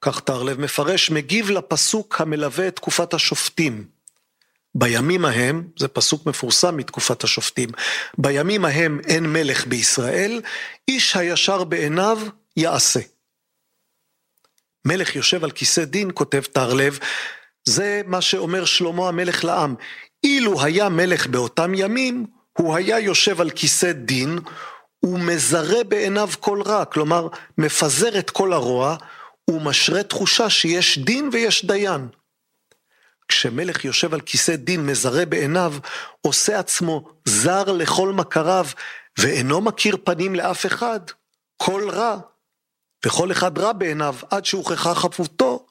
[0.00, 3.84] כך טהרלב מפרש, מגיב לפסוק המלווה את תקופת השופטים.
[4.74, 7.68] בימים ההם, זה פסוק מפורסם מתקופת השופטים,
[8.18, 10.40] בימים ההם אין מלך בישראל,
[10.88, 12.18] איש הישר בעיניו
[12.56, 13.00] יעשה.
[14.84, 16.98] מלך יושב על כיסא דין, כותב טהרלב,
[17.64, 19.74] זה מה שאומר שלמה המלך לעם.
[20.24, 22.26] אילו היה מלך באותם ימים,
[22.58, 24.38] הוא היה יושב על כיסא דין,
[25.02, 28.96] ומזרה בעיניו כל רע, כלומר, מפזר את כל הרוע,
[29.50, 32.08] ומשרה תחושה שיש דין ויש דיין.
[33.28, 35.74] כשמלך יושב על כיסא דין מזרה בעיניו,
[36.20, 38.66] עושה עצמו זר לכל מכריו,
[39.18, 41.00] ואינו מכיר פנים לאף אחד,
[41.56, 42.16] כל רע,
[43.06, 45.66] וכל אחד רע בעיניו עד שהוכחה חפותו,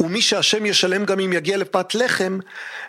[0.00, 2.38] ומי שהשם ישלם גם אם יגיע לפת לחם,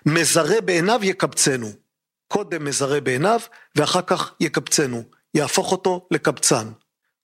[0.05, 1.86] מזרה בעיניו יקבצנו.
[2.27, 3.39] קודם מזרה בעיניו,
[3.75, 5.03] ואחר כך יקבצנו.
[5.33, 6.67] יהפוך אותו לקבצן.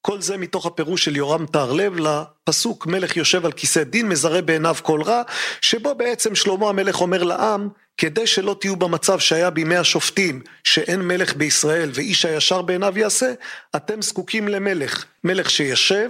[0.01, 4.75] כל זה מתוך הפירוש של יורם טהרלב לפסוק מלך יושב על כיסא דין מזרה בעיניו
[4.81, 5.21] כל רע,
[5.61, 11.35] שבו בעצם שלמה המלך אומר לעם, כדי שלא תהיו במצב שהיה בימי השופטים, שאין מלך
[11.35, 13.33] בישראל ואיש הישר בעיניו יעשה,
[13.75, 16.09] אתם זקוקים למלך, מלך שישב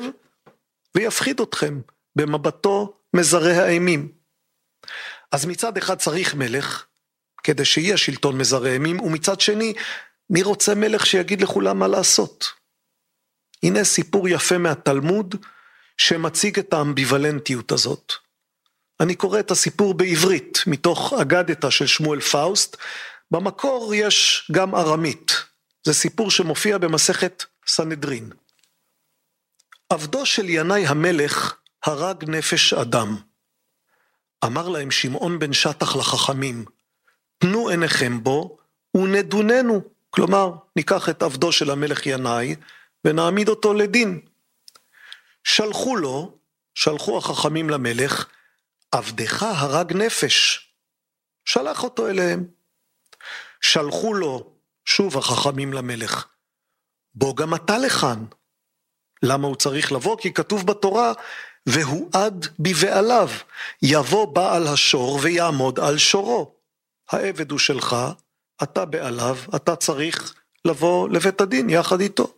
[0.96, 1.82] ויפחיד אתכם
[2.16, 4.12] במבטו מזרה האימים.
[5.32, 6.86] אז מצד אחד צריך מלך,
[7.44, 9.74] כדי שיהיה שלטון מזרה אימים, ומצד שני,
[10.30, 12.46] מי רוצה מלך שיגיד לכולם מה לעשות?
[13.64, 15.36] הנה סיפור יפה מהתלמוד
[15.98, 18.14] שמציג את האמביוולנטיות הזאת.
[19.00, 22.78] אני קורא את הסיפור בעברית, מתוך אגדתא של שמואל פאוסט.
[23.32, 25.32] במקור יש גם ארמית.
[25.84, 28.30] זה סיפור שמופיע במסכת סנהדרין.
[29.90, 33.18] עבדו של ינאי המלך הרג נפש אדם.
[34.46, 36.66] אמר להם שמעון בן שטח לחכמים,
[37.44, 38.58] תנו עיניכם בו
[38.98, 42.56] ונדוננו, כלומר, ניקח את עבדו של המלך ינאי
[43.06, 44.22] ונעמיד אותו לדין.
[45.44, 46.38] שלחו לו,
[46.76, 48.26] שלחו החכמים למלך,
[48.92, 50.68] עבדך הרג נפש.
[51.46, 52.46] שלח אותו אליהם.
[53.62, 54.54] שלחו לו,
[54.86, 56.26] שוב החכמים למלך,
[57.16, 58.26] בוא גם אתה לכאן.
[59.24, 60.18] למה הוא צריך לבוא?
[60.18, 61.14] כי כתוב בתורה,
[61.66, 63.30] והועד בבעליו,
[63.82, 66.53] יבוא בעל השור ויעמוד על שורו.
[67.14, 67.96] העבד הוא שלך,
[68.64, 70.34] אתה בעליו, אתה צריך
[70.66, 72.34] לבוא לבית הדין יחד איתו.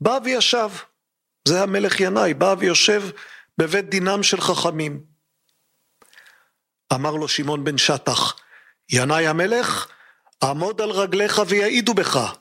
[0.00, 0.70] בא וישב,
[1.48, 3.02] זה המלך ינאי, בא ויושב
[3.58, 5.00] בבית דינם של חכמים.
[6.94, 8.36] אמר לו שמעון בן שטח,
[8.92, 9.86] ינאי המלך,
[10.42, 12.34] עמוד על רגליך ויעידו בך,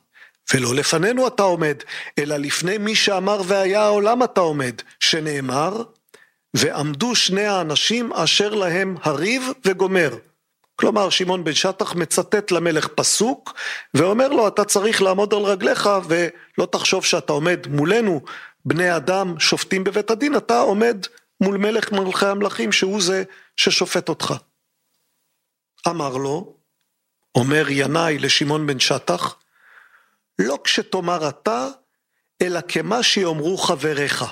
[0.54, 1.78] ולא לפנינו אתה עומד,
[2.20, 5.84] אלא לפני מי שאמר והיה העולם אתה עומד, שנאמר,
[6.54, 10.18] ועמדו שני האנשים אשר להם הריב וגומר.
[10.76, 13.54] כלומר, שמעון בן שטח מצטט למלך פסוק,
[13.94, 18.22] ואומר לו, אתה צריך לעמוד על רגליך, ולא תחשוב שאתה עומד מולנו,
[18.66, 21.06] בני אדם שופטים בבית הדין, אתה עומד
[21.42, 23.24] מול מלך מלכי המלכים, שהוא זה
[23.56, 24.34] ששופט אותך.
[25.88, 26.54] אמר לו,
[27.36, 29.36] אומר ינאי לשמעון בן שטח,
[30.40, 31.68] לא כשתאמר אתה,
[32.42, 34.26] אלא כמה שיאמרו חבריך.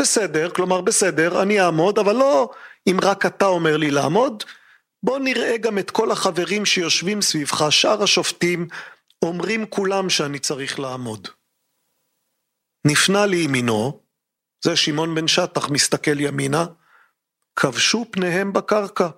[0.00, 2.50] בסדר, כלומר בסדר, אני אעמוד, אבל לא
[2.86, 4.44] אם רק אתה אומר לי לעמוד,
[5.02, 8.68] בוא נראה גם את כל החברים שיושבים סביבך, שאר השופטים,
[9.22, 11.28] אומרים כולם שאני צריך לעמוד.
[12.86, 14.02] נפנה לימינו,
[14.64, 16.66] זה שמעון בן שטח מסתכל ימינה,
[17.56, 19.08] כבשו פניהם בקרקע.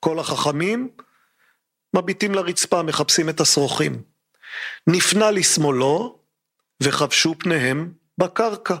[0.00, 0.88] כל החכמים
[1.96, 4.02] מביטים לרצפה, מחפשים את השרוכים.
[4.86, 6.18] נפנה לשמאלו,
[6.82, 8.74] וכבשו פניהם בקרקע.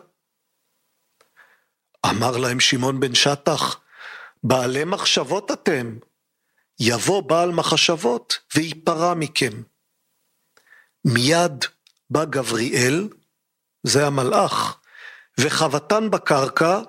[2.06, 3.80] אמר להם שמעון בן שטח,
[4.44, 5.98] בעלי מחשבות אתם,
[6.80, 9.62] יבוא בעל מחשבות וייפרע מכם.
[11.04, 11.64] מיד
[12.10, 13.08] בא גבריאל,
[13.82, 14.80] זה המלאך,
[15.40, 16.80] וחבטן בקרקע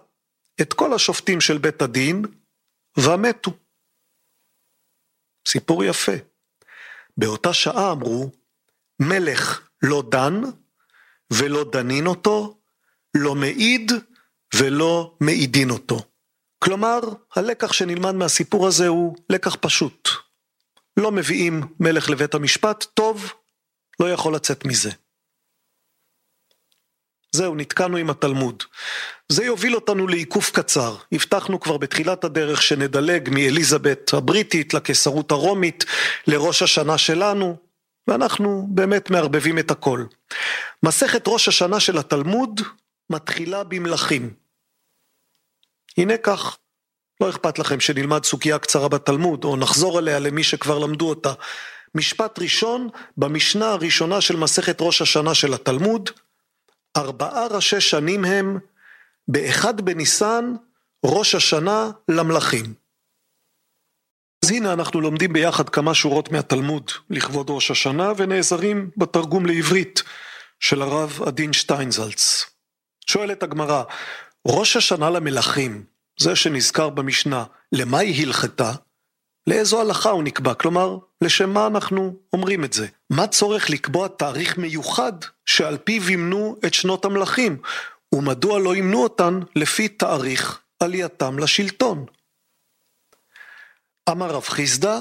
[0.62, 2.26] את כל השופטים של בית הדין,
[2.98, 3.52] ומתו.
[5.48, 6.12] סיפור יפה.
[7.18, 8.32] באותה שעה אמרו,
[9.00, 10.42] מלך לא דן
[11.34, 12.62] ולא דנין אותו,
[13.18, 13.92] לא מעיד
[14.56, 16.11] ולא מעידין אותו.
[16.64, 17.00] כלומר,
[17.36, 20.10] הלקח שנלמד מהסיפור הזה הוא לקח פשוט.
[20.98, 23.34] לא מביאים מלך לבית המשפט, טוב,
[24.00, 24.92] לא יכול לצאת מזה.
[27.32, 28.64] זהו, נתקענו עם התלמוד.
[29.30, 30.96] זה יוביל אותנו לעיקוף קצר.
[31.12, 35.86] הבטחנו כבר בתחילת הדרך שנדלג מאליזבת הבריטית לקיסרות הרומית,
[36.28, 37.58] לראש השנה שלנו,
[38.08, 40.06] ואנחנו באמת מערבבים את הכל.
[40.84, 42.62] מסכת ראש השנה של התלמוד
[43.10, 44.41] מתחילה במלכים.
[45.98, 46.58] הנה כך,
[47.22, 51.34] לא אכפת לכם שנלמד סוגיה קצרה בתלמוד, או נחזור אליה למי שכבר למדו אותה.
[51.96, 56.10] משפט ראשון במשנה הראשונה של מסכת ראש השנה של התלמוד,
[56.98, 58.60] ארבעה ראשי שנים הם
[59.28, 60.56] באחד בניסן
[61.06, 62.74] ראש השנה למלכים.
[64.46, 70.04] אז הנה אנחנו לומדים ביחד כמה שורות מהתלמוד לכבוד ראש השנה ונעזרים בתרגום לעברית
[70.60, 72.46] של הרב עדין שטיינזלץ.
[73.08, 73.84] שואלת הגמרא,
[74.48, 75.84] ראש השנה למלכים,
[76.20, 78.72] זה שנזכר במשנה, למה היא הלכתה?
[79.48, 80.54] לאיזו הלכה הוא נקבע?
[80.54, 82.88] כלומר, לשם מה אנחנו אומרים את זה?
[83.10, 85.14] מה צורך לקבוע תאריך מיוחד
[85.46, 87.58] שעל פיו ימנו את שנות המלכים?
[88.16, 92.06] ומדוע לא ימנו אותן לפי תאריך עלייתם לשלטון?
[94.10, 95.00] אמר רב חיסדא,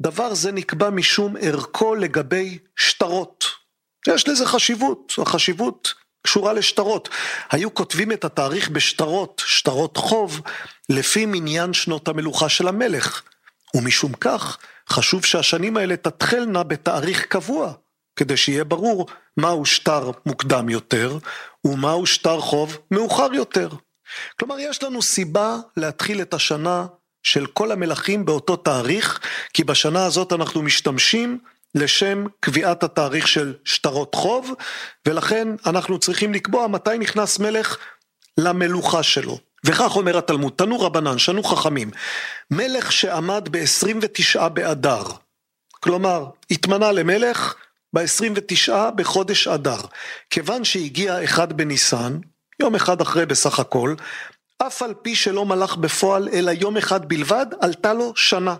[0.00, 3.44] דבר זה נקבע משום ערכו לגבי שטרות.
[4.08, 7.08] יש לזה חשיבות, החשיבות קשורה לשטרות.
[7.50, 10.40] היו כותבים את התאריך בשטרות, שטרות חוב,
[10.88, 13.22] לפי מניין שנות המלוכה של המלך.
[13.74, 17.72] ומשום כך, חשוב שהשנים האלה תתחלנה בתאריך קבוע,
[18.16, 21.18] כדי שיהיה ברור מהו שטר מוקדם יותר,
[21.64, 23.68] ומהו שטר חוב מאוחר יותר.
[24.38, 26.86] כלומר, יש לנו סיבה להתחיל את השנה
[27.22, 29.20] של כל המלכים באותו תאריך,
[29.54, 31.38] כי בשנה הזאת אנחנו משתמשים
[31.78, 34.54] לשם קביעת התאריך של שטרות חוב,
[35.06, 37.76] ולכן אנחנו צריכים לקבוע מתי נכנס מלך
[38.38, 39.38] למלוכה שלו.
[39.64, 41.90] וכך אומר התלמוד, תנו רבנן, שנו חכמים,
[42.50, 45.02] מלך שעמד ב-29 באדר,
[45.80, 47.54] כלומר, התמנה למלך
[47.92, 49.80] ב-29 בחודש אדר.
[50.30, 52.18] כיוון שהגיע אחד בניסן,
[52.60, 53.94] יום אחד אחרי בסך הכל,
[54.58, 58.54] אף על פי שלא מלך בפועל אלא יום אחד בלבד, עלתה לו שנה.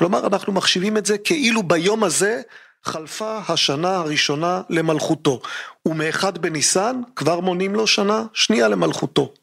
[0.00, 2.40] כלומר, אנחנו מחשיבים את זה כאילו ביום הזה
[2.84, 5.40] חלפה השנה הראשונה למלכותו,
[5.88, 9.34] ומאחד בניסן כבר מונים לו שנה שנייה למלכותו.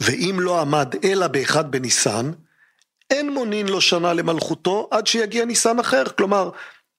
[0.00, 2.30] ואם לא עמד אלא באחד בניסן,
[3.10, 6.04] אין מונין לו שנה למלכותו עד שיגיע ניסן אחר.
[6.18, 6.50] כלומר,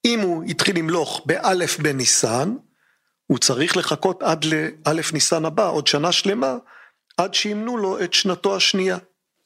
[0.06, 2.56] אם הוא התחיל למלוך באלף בניסן,
[3.28, 6.56] הוא צריך לחכות עד לאלף ניסן הבא, עוד שנה שלמה,
[7.18, 8.98] עד שימנו לו את שנתו השנייה.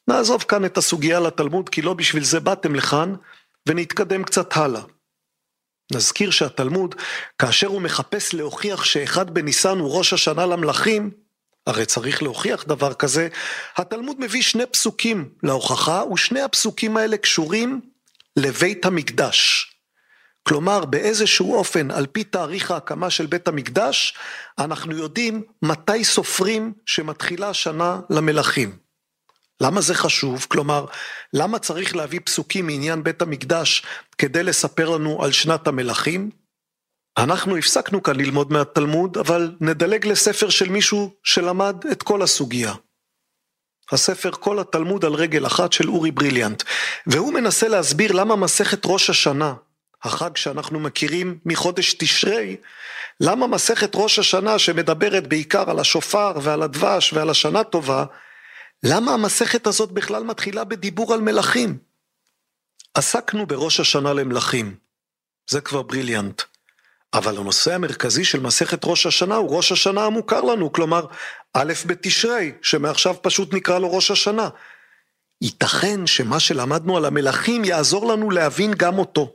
[0.09, 3.13] נעזוב כאן את הסוגיה לתלמוד, כי לא בשביל זה באתם לכאן,
[3.67, 4.81] ונתקדם קצת הלאה.
[5.93, 6.95] נזכיר שהתלמוד,
[7.39, 11.11] כאשר הוא מחפש להוכיח שאחד בניסן הוא ראש השנה למלכים,
[11.67, 13.27] הרי צריך להוכיח דבר כזה,
[13.77, 17.81] התלמוד מביא שני פסוקים להוכחה, ושני הפסוקים האלה קשורים
[18.35, 19.65] לבית המקדש.
[20.43, 24.13] כלומר, באיזשהו אופן, על פי תאריך ההקמה של בית המקדש,
[24.59, 28.88] אנחנו יודעים מתי סופרים שמתחילה שנה למלכים.
[29.61, 30.45] למה זה חשוב?
[30.49, 30.85] כלומר,
[31.33, 33.83] למה צריך להביא פסוקים מעניין בית המקדש
[34.17, 36.29] כדי לספר לנו על שנת המלכים?
[37.17, 42.73] אנחנו הפסקנו כאן ללמוד מהתלמוד, אבל נדלג לספר של מישהו שלמד את כל הסוגיה.
[43.91, 46.63] הספר כל התלמוד על רגל אחת של אורי בריליאנט,
[47.07, 49.53] והוא מנסה להסביר למה מסכת ראש השנה,
[50.03, 52.57] החג שאנחנו מכירים מחודש תשרי,
[53.19, 58.05] למה מסכת ראש השנה שמדברת בעיקר על השופר ועל הדבש ועל השנה טובה,
[58.83, 61.77] למה המסכת הזאת בכלל מתחילה בדיבור על מלכים?
[62.93, 64.75] עסקנו בראש השנה למלכים,
[65.49, 66.41] זה כבר בריליאנט.
[67.13, 71.05] אבל הנושא המרכזי של מסכת ראש השנה הוא ראש השנה המוכר לנו, כלומר
[71.53, 74.49] א' בתשרי, שמעכשיו פשוט נקרא לו ראש השנה.
[75.41, 79.33] ייתכן שמה שלמדנו על המלכים יעזור לנו להבין גם אותו.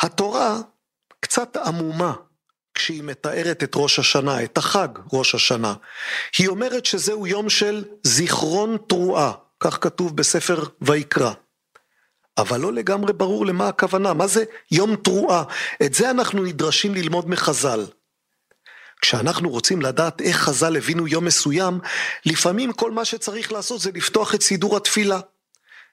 [0.00, 0.60] התורה
[1.20, 2.14] קצת עמומה
[2.74, 5.74] כשהיא מתארת את ראש השנה, את החג ראש השנה.
[6.38, 11.32] היא אומרת שזהו יום של זיכרון תרועה, כך כתוב בספר ויקרא.
[12.38, 15.44] אבל לא לגמרי ברור למה הכוונה, מה זה יום תרועה?
[15.82, 17.86] את זה אנחנו נדרשים ללמוד מחז"ל.
[19.00, 21.80] כשאנחנו רוצים לדעת איך חז"ל הבינו יום מסוים,
[22.26, 25.20] לפעמים כל מה שצריך לעשות זה לפתוח את סידור התפילה.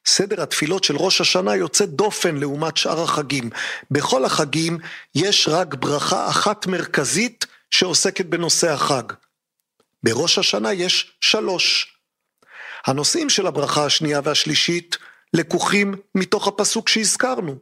[0.06, 3.50] סדר התפילות של ראש השנה יוצא דופן לעומת שאר החגים.
[3.92, 4.78] בכל החגים
[5.16, 9.04] יש רק ברכה אחת מרכזית שעוסקת בנושא החג.
[10.04, 11.96] בראש השנה יש שלוש.
[12.86, 14.98] הנושאים של הברכה השנייה והשלישית
[15.34, 17.56] לקוחים מתוך הפסוק שהזכרנו.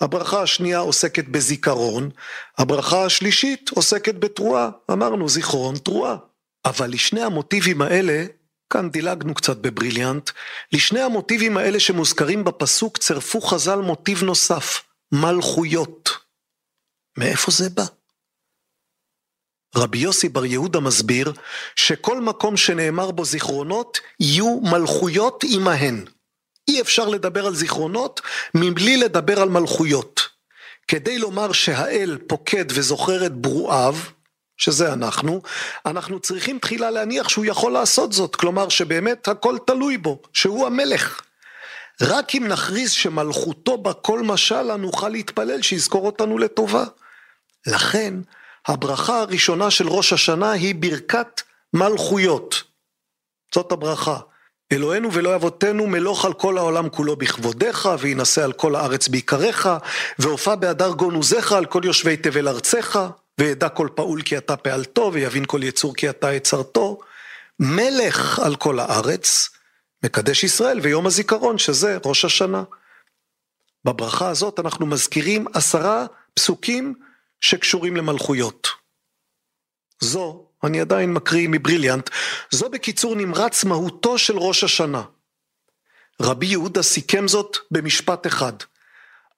[0.00, 2.10] הברכה השנייה עוסקת בזיכרון,
[2.58, 6.16] הברכה השלישית עוסקת בתרועה, אמרנו זיכרון תרועה.
[6.64, 8.24] אבל לשני המוטיבים האלה,
[8.70, 10.30] כאן דילגנו קצת בבריליאנט,
[10.72, 16.10] לשני המוטיבים האלה שמוזכרים בפסוק צירפו חז"ל מוטיב נוסף, מלכויות.
[17.18, 17.84] מאיפה זה בא?
[19.76, 21.32] רבי יוסי בר יהודה מסביר
[21.76, 26.04] שכל מקום שנאמר בו זיכרונות יהיו מלכויות עמהן.
[26.68, 28.20] אי אפשר לדבר על זיכרונות
[28.54, 30.20] מבלי לדבר על מלכויות.
[30.88, 33.96] כדי לומר שהאל פוקד וזוכר את ברואיו,
[34.56, 35.42] שזה אנחנו,
[35.86, 41.20] אנחנו צריכים תחילה להניח שהוא יכול לעשות זאת, כלומר שבאמת הכל תלוי בו, שהוא המלך.
[42.02, 46.84] רק אם נכריז שמלכותו בכל משל, נוכל להתפלל שיזכור אותנו לטובה.
[47.66, 48.14] לכן,
[48.66, 51.42] הברכה הראשונה של ראש השנה היא ברכת
[51.72, 52.62] מלכויות.
[53.54, 54.18] זאת הברכה.
[54.72, 59.68] אלוהינו ואלוהי אבותינו מלוך על כל העולם כולו בכבודיך, וינשא על כל הארץ בעיקריך,
[60.18, 63.00] והופע בהדר גונוזיך על כל יושבי תבל ארצך,
[63.40, 66.98] וידע כל פעול כי אתה פעלתו, ויבין כל יצור כי אתה יצרתו.
[67.60, 69.48] מלך על כל הארץ,
[70.04, 72.62] מקדש ישראל ויום הזיכרון, שזה ראש השנה.
[73.84, 76.94] בברכה הזאת אנחנו מזכירים עשרה פסוקים
[77.40, 78.68] שקשורים למלכויות.
[80.00, 82.10] זו, אני עדיין מקריא מבריליאנט,
[82.50, 85.02] זו בקיצור נמרץ מהותו של ראש השנה.
[86.22, 88.52] רבי יהודה סיכם זאת במשפט אחד.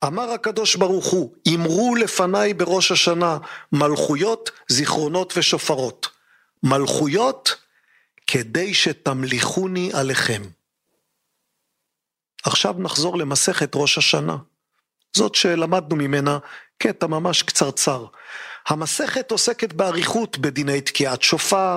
[0.05, 3.39] אמר הקדוש ברוך הוא, אמרו לפניי בראש השנה
[3.73, 6.09] מלכויות, זיכרונות ושופרות.
[6.63, 7.55] מלכויות
[8.27, 10.43] כדי שתמליכוני עליכם.
[12.45, 14.37] עכשיו נחזור למסכת ראש השנה.
[15.17, 16.39] זאת שלמדנו ממנה
[16.79, 18.07] קטע ממש קצרצר.
[18.69, 21.77] המסכת עוסקת באריכות בדיני תקיעת שופר,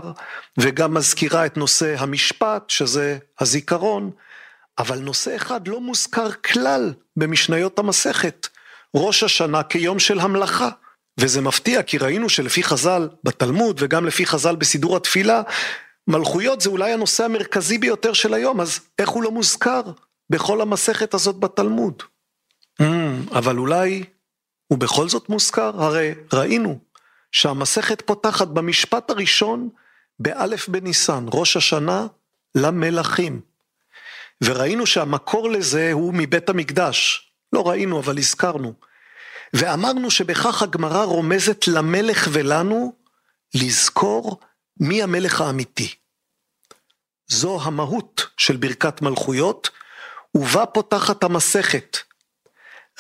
[0.58, 4.12] וגם מזכירה את נושא המשפט, שזה הזיכרון,
[4.78, 8.48] אבל נושא אחד לא מוזכר כלל במשניות המסכת,
[8.96, 10.70] ראש השנה כיום של המלאכה.
[11.20, 15.42] וזה מפתיע, כי ראינו שלפי חז"ל בתלמוד, וגם לפי חז"ל בסידור התפילה,
[16.08, 19.82] מלכויות זה אולי הנושא המרכזי ביותר של היום, אז איך הוא לא מוזכר
[20.30, 22.04] בכל המסכת הזאת בתלמוד?
[22.82, 22.86] Mm,
[23.32, 24.04] אבל אולי
[24.68, 25.84] הוא בכל זאת מוזכר?
[25.84, 26.80] הרי ראינו
[27.32, 29.70] שהמסכת פותחת במשפט הראשון
[30.20, 32.08] באלף בניסן, ראש השנה
[32.56, 33.42] למלכים.
[34.44, 37.28] וראינו שהמקור לזה הוא מבית המקדש.
[37.54, 38.74] לא ראינו, אבל הזכרנו.
[39.54, 42.94] ואמרנו שבכך הגמרא רומזת למלך ולנו
[43.56, 44.40] לזכור
[44.80, 45.94] מי המלך האמיתי.
[47.28, 49.70] זו המהות של ברכת מלכויות,
[50.36, 51.98] ובה פותחת המסכת.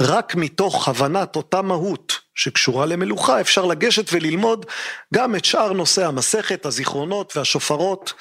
[0.02, 4.66] רק מתוך הבנת אותה מהות שקשורה למלוכה אפשר לגשת וללמוד
[5.14, 8.14] גם את שאר נושאי המסכת, הזיכרונות והשופרות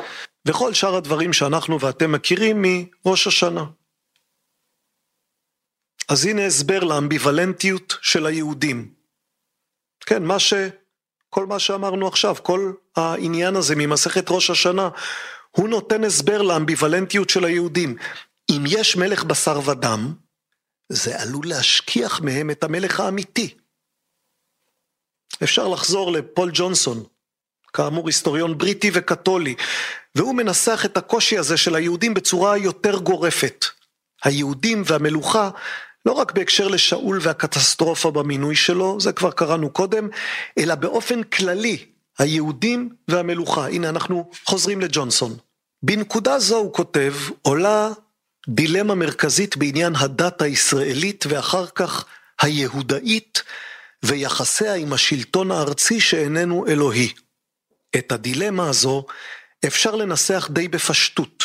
[0.48, 3.64] וכל שאר הדברים שאנחנו ואתם מכירים מראש השנה.
[6.08, 8.94] אז הנה הסבר לאמביוולנטיות של היהודים.
[10.00, 10.54] כן, מה ש...
[11.30, 14.88] כל מה שאמרנו עכשיו, כל העניין הזה ממסכת ראש השנה,
[15.50, 17.96] הוא נותן הסבר לאמביוולנטיות של היהודים.
[18.50, 20.14] אם יש מלך בשר ודם,
[20.88, 23.54] זה עלול להשכיח מהם את המלך האמיתי.
[25.42, 27.04] אפשר לחזור לפול ג'ונסון,
[27.72, 29.54] כאמור היסטוריון בריטי וקתולי,
[30.14, 33.64] והוא מנסח את הקושי הזה של היהודים בצורה יותר גורפת.
[34.24, 35.50] היהודים והמלוכה,
[36.06, 40.08] לא רק בהקשר לשאול והקטסטרופה במינוי שלו, זה כבר קראנו קודם,
[40.58, 41.84] אלא באופן כללי,
[42.18, 43.68] היהודים והמלוכה.
[43.68, 45.36] הנה אנחנו חוזרים לג'ונסון.
[45.82, 47.90] בנקודה זו הוא כותב, עולה
[48.48, 52.04] דילמה מרכזית בעניין הדת הישראלית ואחר כך
[52.40, 53.42] היהודאית
[54.02, 57.12] ויחסיה עם השלטון הארצי שאיננו אלוהי.
[57.96, 59.06] את הדילמה הזו
[59.66, 61.44] אפשר לנסח די בפשטות.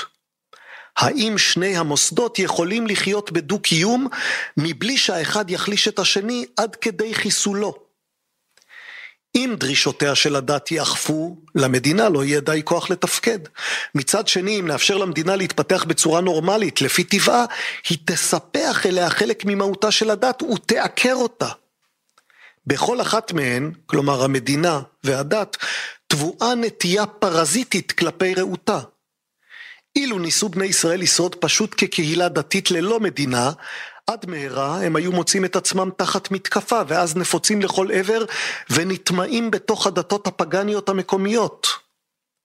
[0.98, 4.08] האם שני המוסדות יכולים לחיות בדו-קיום
[4.58, 7.86] מבלי שהאחד יחליש את השני עד כדי חיסולו?
[9.36, 13.40] אם דרישותיה של הדת יאכפו, למדינה לא יהיה די כוח לתפקד.
[13.96, 17.46] מצד שני, אם נאפשר למדינה להתפתח בצורה נורמלית, לפי טבעה,
[17.90, 21.50] היא תספח אליה חלק ממהותה של הדת ותעקר אותה.
[22.68, 25.58] בכל אחת מהן, כלומר המדינה והדת,
[26.08, 28.80] תבואה נטייה פרזיטית כלפי רעותה.
[29.96, 33.52] אילו ניסו בני ישראל לשרוד פשוט כקהילה דתית ללא מדינה,
[34.08, 38.26] עד מהרה הם היו מוצאים את עצמם תחת מתקפה, ואז נפוצים לכל עבר
[38.70, 41.68] ונטמעים בתוך הדתות הפגניות המקומיות.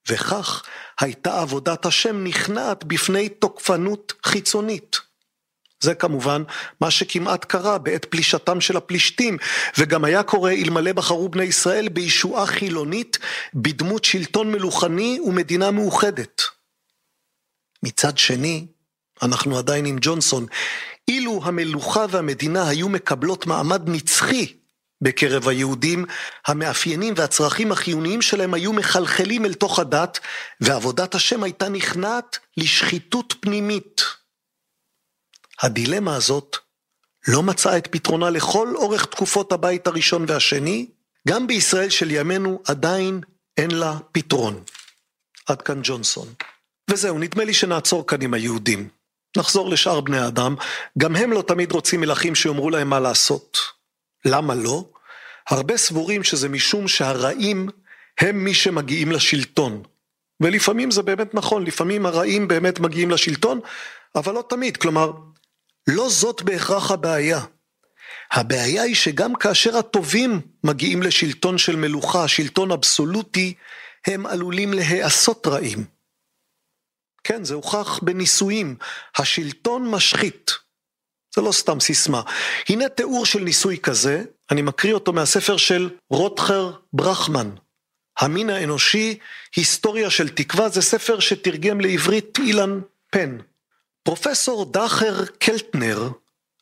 [0.08, 0.62] וכך
[1.00, 5.09] הייתה עבודת השם נכנעת בפני תוקפנות חיצונית.
[5.80, 6.42] זה כמובן
[6.80, 9.36] מה שכמעט קרה בעת פלישתם של הפלישתים,
[9.78, 13.18] וגם היה קורה אלמלא בחרו בני ישראל בישועה חילונית,
[13.54, 16.42] בדמות שלטון מלוכני ומדינה מאוחדת.
[17.82, 18.66] מצד שני,
[19.22, 20.46] אנחנו עדיין עם ג'ונסון,
[21.08, 24.54] אילו המלוכה והמדינה היו מקבלות מעמד נצחי
[25.02, 26.04] בקרב היהודים,
[26.46, 30.18] המאפיינים והצרכים החיוניים שלהם היו מחלחלים אל תוך הדת,
[30.60, 34.19] ועבודת השם הייתה נכנעת לשחיתות פנימית.
[35.62, 36.56] הדילמה הזאת
[37.28, 40.86] לא מצאה את פתרונה לכל אורך תקופות הבית הראשון והשני,
[41.28, 43.20] גם בישראל של ימינו עדיין
[43.56, 44.62] אין לה פתרון.
[45.46, 46.28] עד כאן ג'ונסון.
[46.90, 48.88] וזהו, נדמה לי שנעצור כאן עם היהודים.
[49.36, 50.54] נחזור לשאר בני האדם,
[50.98, 53.58] גם הם לא תמיד רוצים מלכים שיאמרו להם מה לעשות.
[54.24, 54.84] למה לא?
[55.48, 57.68] הרבה סבורים שזה משום שהרעים
[58.20, 59.82] הם מי שמגיעים לשלטון.
[60.40, 63.60] ולפעמים זה באמת נכון, לפעמים הרעים באמת מגיעים לשלטון,
[64.14, 65.12] אבל לא תמיד, כלומר,
[65.90, 67.40] לא זאת בהכרח הבעיה.
[68.32, 73.54] הבעיה היא שגם כאשר הטובים מגיעים לשלטון של מלוכה, שלטון אבסולוטי,
[74.06, 75.84] הם עלולים להיעשות רעים.
[77.24, 78.76] כן, זה הוכח בניסויים.
[79.18, 80.50] השלטון משחית.
[81.34, 82.22] זה לא סתם סיסמה.
[82.68, 87.50] הנה תיאור של ניסוי כזה, אני מקריא אותו מהספר של רוטחר ברכמן.
[88.18, 89.18] המין האנושי,
[89.56, 92.80] היסטוריה של תקווה, זה ספר שתרגם לעברית אילן
[93.10, 93.38] פן.
[94.02, 96.08] פרופסור דאחר קלטנר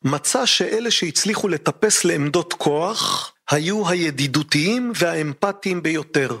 [0.03, 6.37] מצא שאלה שהצליחו לטפס לעמדות כוח היו הידידותיים והאמפתיים ביותר.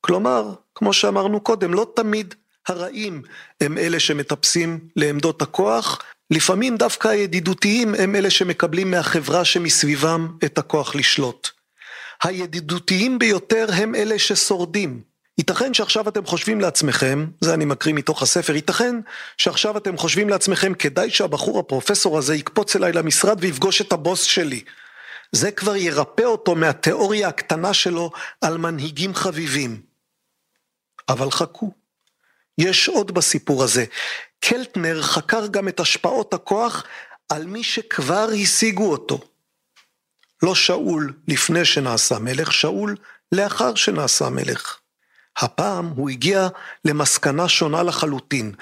[0.00, 2.34] כלומר, כמו שאמרנו קודם, לא תמיד
[2.68, 3.22] הרעים
[3.60, 10.94] הם אלה שמטפסים לעמדות הכוח, לפעמים דווקא הידידותיים הם אלה שמקבלים מהחברה שמסביבם את הכוח
[10.94, 11.48] לשלוט.
[12.22, 15.07] הידידותיים ביותר הם אלה ששורדים.
[15.38, 18.96] ייתכן שעכשיו אתם חושבים לעצמכם, זה אני מקריא מתוך הספר, ייתכן
[19.36, 24.64] שעכשיו אתם חושבים לעצמכם כדאי שהבחור הפרופסור הזה יקפוץ אליי למשרד ויפגוש את הבוס שלי.
[25.32, 28.10] זה כבר ירפא אותו מהתיאוריה הקטנה שלו
[28.40, 29.82] על מנהיגים חביבים.
[31.08, 31.72] אבל חכו,
[32.58, 33.84] יש עוד בסיפור הזה.
[34.40, 36.84] קלטנר חקר גם את השפעות הכוח
[37.28, 39.20] על מי שכבר השיגו אותו.
[40.42, 42.96] לא שאול לפני שנעשה מלך, שאול
[43.32, 44.78] לאחר שנעשה מלך.
[45.38, 46.48] הפעם הוא הגיע
[46.84, 48.52] למסקנה שונה לחלוטין.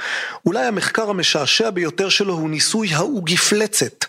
[0.47, 4.05] אולי המחקר המשעשע ביותר שלו הוא ניסוי האוגיפלצת,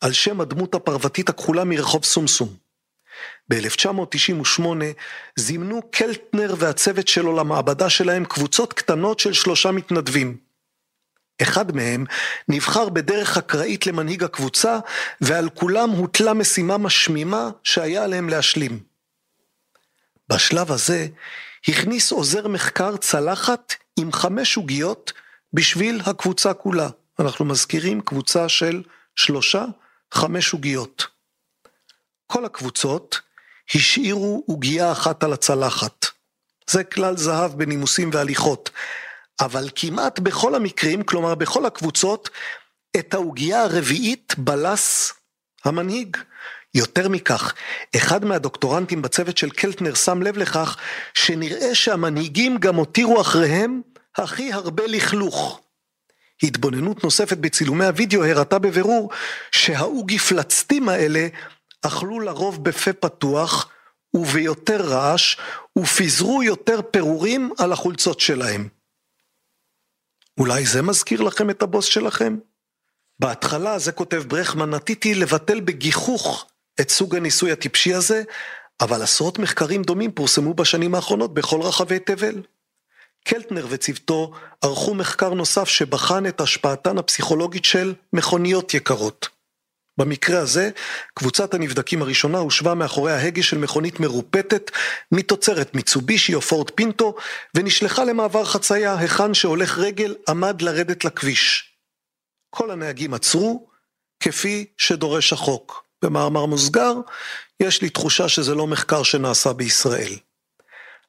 [0.00, 2.48] על שם הדמות הפרוותית הכחולה מרחוב סומסום.
[3.48, 4.62] ב-1998
[5.36, 10.36] זימנו קלטנר והצוות שלו למעבדה שלהם קבוצות קטנות של שלושה מתנדבים.
[11.42, 12.04] אחד מהם
[12.48, 14.78] נבחר בדרך אקראית למנהיג הקבוצה,
[15.20, 18.80] ועל כולם הוטלה משימה משמימה שהיה עליהם להשלים.
[20.28, 21.06] בשלב הזה
[21.68, 25.12] הכניס עוזר מחקר צלחת עם חמש עוגיות
[25.52, 26.88] בשביל הקבוצה כולה.
[27.18, 28.82] אנחנו מזכירים קבוצה של
[29.16, 29.64] שלושה,
[30.14, 31.06] חמש עוגיות.
[32.26, 33.20] כל הקבוצות
[33.74, 36.06] השאירו עוגייה אחת על הצלחת.
[36.70, 38.70] זה כלל זהב בנימוסים והליכות.
[39.40, 42.30] אבל כמעט בכל המקרים, כלומר בכל הקבוצות,
[42.96, 45.12] את העוגייה הרביעית בלס
[45.64, 46.16] המנהיג.
[46.74, 47.54] יותר מכך,
[47.96, 50.76] אחד מהדוקטורנטים בצוות של קלטנר שם לב לכך
[51.14, 53.80] שנראה שהמנהיגים גם הותירו אחריהם
[54.16, 55.60] הכי הרבה לכלוך.
[56.42, 59.10] התבוננות נוספת בצילומי הוידאו הראתה בבירור
[59.52, 61.28] שהאוגיפלצתים האלה
[61.82, 63.70] אכלו לרוב בפה פתוח
[64.14, 65.36] וביותר רעש
[65.78, 68.68] ופיזרו יותר פירורים על החולצות שלהם.
[70.38, 72.36] אולי זה מזכיר לכם את הבוס שלכם?
[73.18, 76.46] בהתחלה, זה כותב ברכמן, נטיתי לבטל בגיחוך
[76.80, 78.22] את סוג הניסוי הטיפשי הזה,
[78.80, 82.42] אבל עשרות מחקרים דומים פורסמו בשנים האחרונות בכל רחבי תבל.
[83.24, 89.28] קלטנר וצוותו ערכו מחקר נוסף שבחן את השפעתן הפסיכולוגית של מכוניות יקרות.
[89.98, 90.70] במקרה הזה,
[91.14, 94.70] קבוצת הנבדקים הראשונה הושבה מאחורי ההגה של מכונית מרופטת
[95.12, 97.14] מתוצרת מיצובישי או פורט פינטו
[97.54, 101.74] ונשלחה למעבר חצייה היכן שהולך רגל עמד לרדת לכביש.
[102.50, 103.68] כל הנהגים עצרו
[104.20, 105.89] כפי שדורש החוק.
[106.02, 106.94] במאמר מוסגר,
[107.60, 110.16] יש לי תחושה שזה לא מחקר שנעשה בישראל.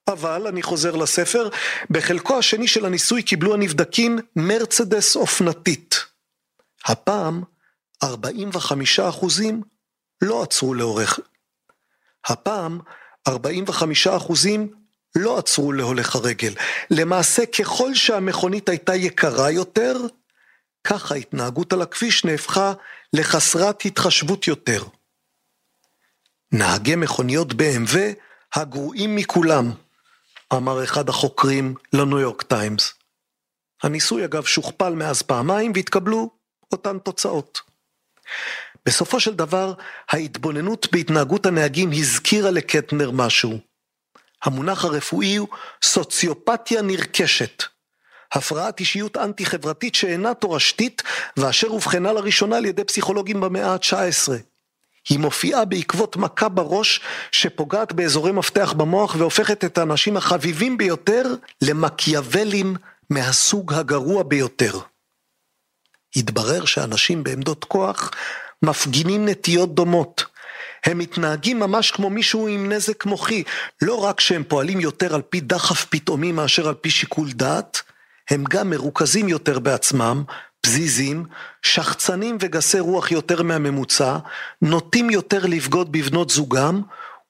[0.07, 1.49] אבל, אני חוזר לספר,
[1.89, 5.95] בחלקו השני של הניסוי קיבלו הנבדקים מרצדס אופנתית.
[6.85, 7.43] הפעם
[8.03, 9.61] 45 אחוזים
[10.21, 11.19] לא עצרו לאורך.
[12.25, 12.79] הפעם
[13.27, 14.73] 45 אחוזים
[15.15, 16.53] לא עצרו להולך הרגל.
[16.89, 19.97] למעשה ככל שהמכונית הייתה יקרה יותר,
[20.83, 22.73] כך ההתנהגות על הכביש נהפכה
[23.13, 24.83] לחסרת התחשבות יותר.
[26.51, 27.97] נהגי מכוניות BMW
[28.55, 29.71] הגרועים מכולם,
[30.53, 32.93] אמר אחד החוקרים לניו יורק טיימס.
[33.83, 36.29] הניסוי אגב שוכפל מאז פעמיים והתקבלו
[36.71, 37.61] אותן תוצאות.
[38.85, 39.73] בסופו של דבר,
[40.09, 43.59] ההתבוננות בהתנהגות הנהגים הזכירה לקטנר משהו.
[44.43, 45.47] המונח הרפואי הוא
[45.83, 47.63] סוציופתיה נרכשת.
[48.33, 51.03] הפרעת אישיות אנטי-חברתית שאינה תורשתית
[51.37, 54.31] ואשר אובחנה לראשונה על ידי פסיכולוגים במאה ה-19.
[55.09, 57.01] היא מופיעה בעקבות מכה בראש
[57.31, 61.23] שפוגעת באזורי מפתח במוח והופכת את האנשים החביבים ביותר
[61.61, 62.75] למקיאוולים
[63.09, 64.79] מהסוג הגרוע ביותר.
[66.15, 68.11] התברר שאנשים בעמדות כוח
[68.63, 70.25] מפגינים נטיות דומות.
[70.85, 73.43] הם מתנהגים ממש כמו מישהו עם נזק מוחי,
[73.81, 77.81] לא רק שהם פועלים יותר על פי דחף פתאומי מאשר על פי שיקול דעת,
[78.31, 80.23] הם גם מרוכזים יותר בעצמם,
[80.61, 81.25] פזיזים,
[81.61, 84.17] שחצנים וגסי רוח יותר מהממוצע,
[84.61, 86.81] נוטים יותר לבגוד בבנות זוגם,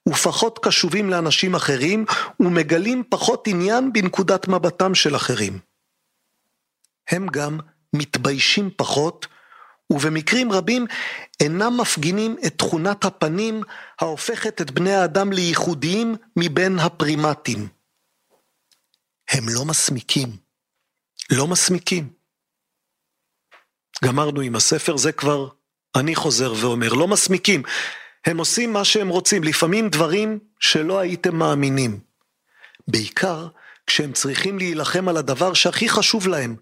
[0.09, 2.05] ופחות קשובים לאנשים אחרים,
[2.39, 5.59] ומגלים פחות עניין בנקודת מבטם של אחרים.
[7.09, 7.59] הם גם
[7.95, 9.27] מתביישים פחות,
[9.89, 10.85] ובמקרים רבים
[11.39, 13.61] אינם מפגינים את תכונת הפנים
[14.01, 17.67] ההופכת את בני האדם לייחודיים מבין הפרימטים.
[19.31, 20.40] הם לא מסמיקים.
[21.31, 22.09] לא מסמיקים.
[24.03, 25.49] גמרנו עם הספר, זה כבר
[25.95, 27.63] אני חוזר ואומר, לא מסמיקים.
[28.25, 31.99] הם עושים מה שהם רוצים, לפעמים דברים שלא הייתם מאמינים.
[32.87, 33.47] בעיקר
[33.87, 36.55] כשהם צריכים להילחם על הדבר שהכי חשוב להם,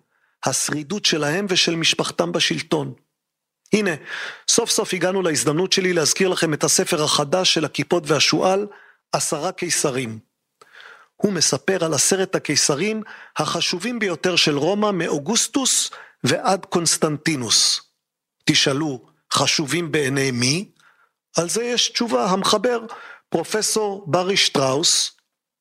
[0.45, 2.93] השרידות שלהם ושל משפחתם בשלטון.
[3.73, 3.91] הנה,
[4.47, 8.67] סוף סוף הגענו להזדמנות שלי להזכיר לכם את הספר החדש של הכיפות והשועל,
[9.11, 10.19] עשרה קיסרים.
[11.21, 13.03] הוא מספר על עשרת הקיסרים
[13.37, 15.91] החשובים ביותר של רומא מאוגוסטוס
[16.23, 17.81] ועד קונסטנטינוס.
[18.45, 20.69] תשאלו, חשובים בעיני מי?
[21.37, 22.85] על זה יש תשובה, המחבר,
[23.29, 25.11] פרופסור ברי שטראוס,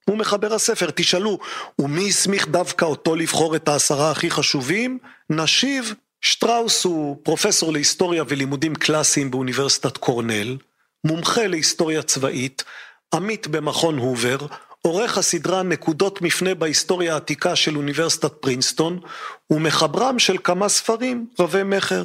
[0.05, 1.39] הוא מחבר הספר, תשאלו,
[1.79, 4.99] ומי הסמיך דווקא אותו לבחור את העשרה הכי חשובים?
[5.31, 10.57] נשיב, שטראוס הוא פרופסור להיסטוריה ולימודים קלאסיים באוניברסיטת קורנל,
[11.05, 12.65] מומחה להיסטוריה צבאית,
[13.15, 14.39] עמית במכון הובר,
[14.83, 19.01] עורך הסדרה נקודות מפנה בהיסטוריה העתיקה של אוניברסיטת פרינסטון,
[19.51, 22.05] ומחברם של כמה ספרים רבי מכר.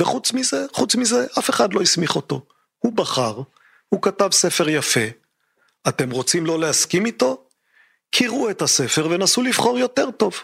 [0.00, 2.46] וחוץ מזה, חוץ מזה, אף אחד לא הסמיך אותו.
[2.78, 3.40] הוא בחר,
[3.88, 5.00] הוא כתב ספר יפה.
[5.88, 7.46] אתם רוצים לא להסכים איתו?
[8.10, 10.34] קראו את הספר ונסו לבחור יותר טוב.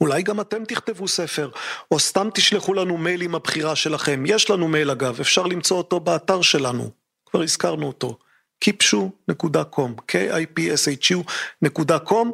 [0.00, 1.50] אולי גם אתם תכתבו ספר,
[1.90, 4.24] או סתם תשלחו לנו מייל עם הבחירה שלכם.
[4.26, 6.90] יש לנו מייל אגב, אפשר למצוא אותו באתר שלנו.
[7.26, 8.18] כבר הזכרנו אותו.
[8.62, 12.26] kipshu.com, k-i-p-s-h-u.com,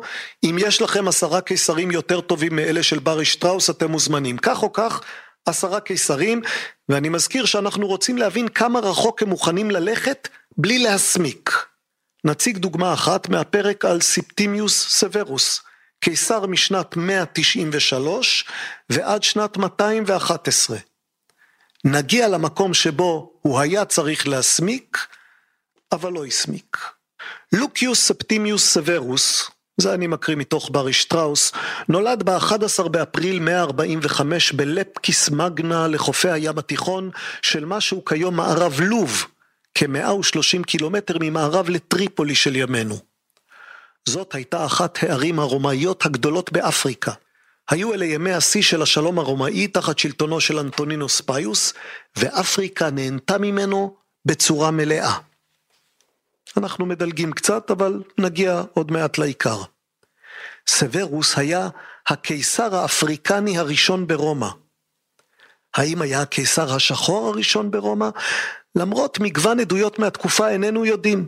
[0.45, 4.73] אם יש לכם עשרה קיסרים יותר טובים מאלה של ברי שטראוס אתם מוזמנים, כך או
[4.73, 5.01] כך
[5.47, 6.43] עשרה קיסרים,
[6.89, 11.51] ואני מזכיר שאנחנו רוצים להבין כמה רחוק הם מוכנים ללכת בלי להסמיק.
[12.25, 15.63] נציג דוגמה אחת מהפרק על סיפטימיוס סוורוס,
[16.01, 18.45] קיסר משנת 193
[18.91, 20.79] ועד שנת 211.
[21.85, 24.99] נגיע למקום שבו הוא היה צריך להסמיק,
[25.93, 26.77] אבל לא הסמיק.
[27.53, 31.53] לוקיוס ספטימיוס סוורוס, זה אני מקריא מתוך ברי שטראוס,
[31.89, 37.11] נולד ב-11 באפריל 145 בלפקיס מגנה לחופי הים התיכון
[37.43, 39.27] של מה שהוא כיום מערב לוב,
[39.75, 42.99] כ-130 קילומטר ממערב לטריפולי של ימינו.
[44.09, 47.13] זאת הייתה אחת הערים הרומאיות הגדולות באפריקה.
[47.71, 51.75] היו אלה ימי השיא של השלום הרומאי תחת שלטונו של אנטונינוס פיוס,
[52.17, 55.28] ואפריקה נהנתה ממנו בצורה מלאה.
[56.57, 59.63] אנחנו מדלגים קצת, אבל נגיע עוד מעט לעיקר.
[60.69, 61.69] סוורוס היה
[62.09, 64.49] הקיסר האפריקני הראשון ברומא.
[65.75, 68.09] האם היה הקיסר השחור הראשון ברומא?
[68.75, 71.27] למרות מגוון עדויות מהתקופה איננו יודעים.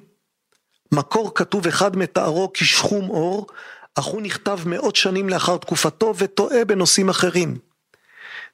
[0.92, 3.46] מקור כתוב אחד מתארו כשחום עור,
[3.94, 7.58] אך הוא נכתב מאות שנים לאחר תקופתו וטועה בנושאים אחרים.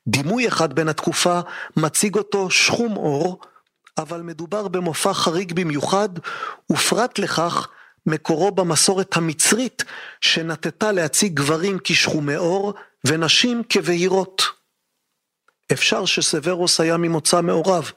[0.09, 1.41] דימוי אחד בין התקופה
[1.77, 3.41] מציג אותו שחום עור,
[3.99, 6.09] אבל מדובר במופע חריג במיוחד,
[6.73, 7.69] ופרט לכך
[8.07, 9.85] מקורו במסורת המצרית
[10.21, 12.75] שנטתה להציג גברים כשחומי עור
[13.07, 14.43] ונשים כבהירות.
[15.73, 17.91] אפשר שסוורוס היה ממוצא מעורב,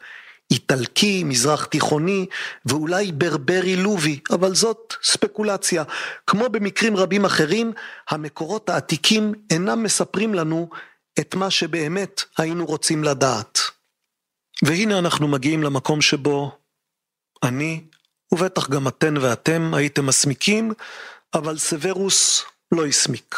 [0.51, 2.25] איטלקי, מזרח תיכוני
[2.65, 5.83] ואולי ברברי לובי, אבל זאת ספקולציה.
[6.27, 7.71] כמו במקרים רבים אחרים,
[8.09, 10.69] המקורות העתיקים אינם מספרים לנו
[11.19, 13.59] את מה שבאמת היינו רוצים לדעת.
[14.63, 16.57] והנה אנחנו מגיעים למקום שבו
[17.43, 17.83] אני,
[18.31, 20.73] ובטח גם אתן ואתם, הייתם מסמיקים,
[21.33, 23.35] אבל סוורוס לא הסמיק.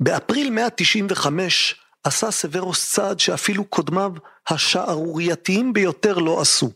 [0.00, 1.74] באפריל 195
[2.04, 4.12] עשה סוורוס צעד שאפילו קודמיו
[4.48, 6.70] השערורייתיים ביותר לא עשו.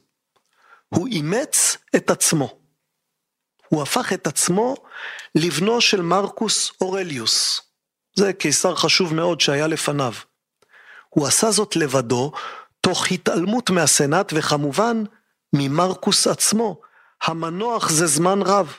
[0.89, 2.59] הוא אימץ את עצמו.
[3.69, 4.77] הוא הפך את עצמו
[5.35, 7.61] לבנו של מרקוס אורליוס.
[8.15, 10.13] זה קיסר חשוב מאוד שהיה לפניו.
[11.09, 12.33] הוא עשה זאת לבדו,
[12.89, 15.05] תוך התעלמות מהסנאט וכמובן
[15.53, 16.81] ממרקוס עצמו,
[17.23, 18.79] המנוח זה זמן רב.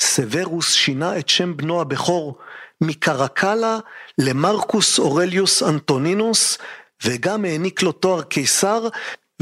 [0.00, 2.38] סוורוס שינה את שם בנו הבכור
[2.80, 3.78] מקרקלה
[4.18, 6.58] למרקוס אורליוס אנטונינוס,
[7.04, 8.88] וגם העניק לו תואר קיסר,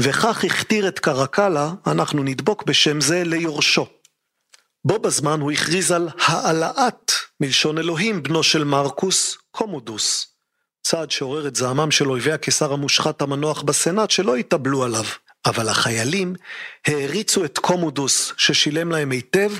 [0.01, 3.85] וכך הכתיר את קרקלה, אנחנו נדבוק בשם זה, ליורשו.
[4.85, 10.38] בו בזמן הוא הכריז על העלאת, מלשון אלוהים, בנו של מרקוס, קומודוס.
[10.83, 15.05] צעד שעורר את זעמם של אויבי הקיסר המושחת המנוח בסנאט שלא התאבלו עליו.
[15.45, 16.35] אבל החיילים
[16.87, 19.51] העריצו את קומודוס ששילם להם היטב,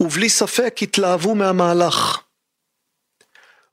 [0.00, 2.18] ובלי ספק התלהבו מהמהלך.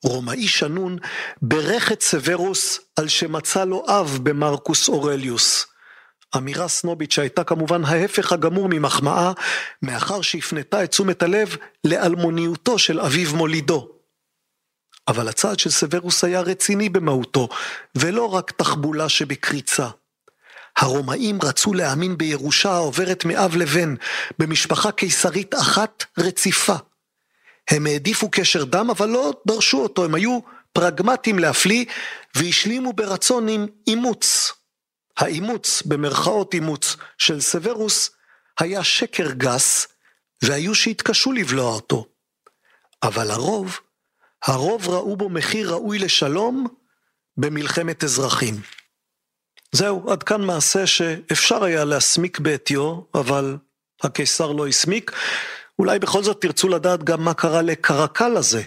[0.04, 0.98] רומאי שנון
[1.42, 5.66] ברך את סוורוס על שמצא לו אב במרקוס אורליוס.
[6.38, 9.32] אמירה סנובית שהייתה כמובן ההפך הגמור ממחמאה,
[9.82, 14.01] מאחר שהפנתה את תשומת הלב לאלמוניותו של אביו מולידו.
[15.08, 17.50] אבל הצעד של סוורוס היה רציני במהותו,
[17.96, 19.88] ולא רק תחבולה שבקריצה.
[20.78, 23.96] הרומאים רצו להאמין בירושה העוברת מאב לבן,
[24.40, 26.76] במשפחה קיסרית אחת רציפה.
[27.70, 30.40] הם העדיפו קשר דם, אבל לא דרשו אותו, הם היו
[30.74, 31.86] פרגמטיים להפליא,
[32.36, 34.54] והשלימו ברצון עם אימוץ.
[35.18, 38.10] האימוץ, במרכאות אימוץ, של סוורוס,
[38.60, 39.88] היה שקר גס,
[40.42, 42.06] והיו שהתקשו לבלוע אותו.
[43.04, 43.80] אבל הרוב,
[44.46, 46.68] הרוב ראו בו מחיר ראוי לשלום
[47.38, 48.56] במלחמת אזרחים.
[49.72, 53.58] זהו, עד כאן מעשה שאפשר היה להסמיק בעטיו, אבל
[54.04, 55.12] הקיסר לא הסמיק.
[55.80, 58.64] אולי בכל זאת תרצו לדעת גם מה קרה לקרקל הזה.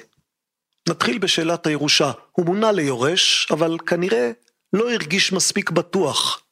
[0.89, 2.13] נתחיל בשאלת הירושה.
[2.33, 4.31] הוא מונה ליורש, אבל כנראה
[4.73, 6.43] לא הרגיש מספיק בטוח.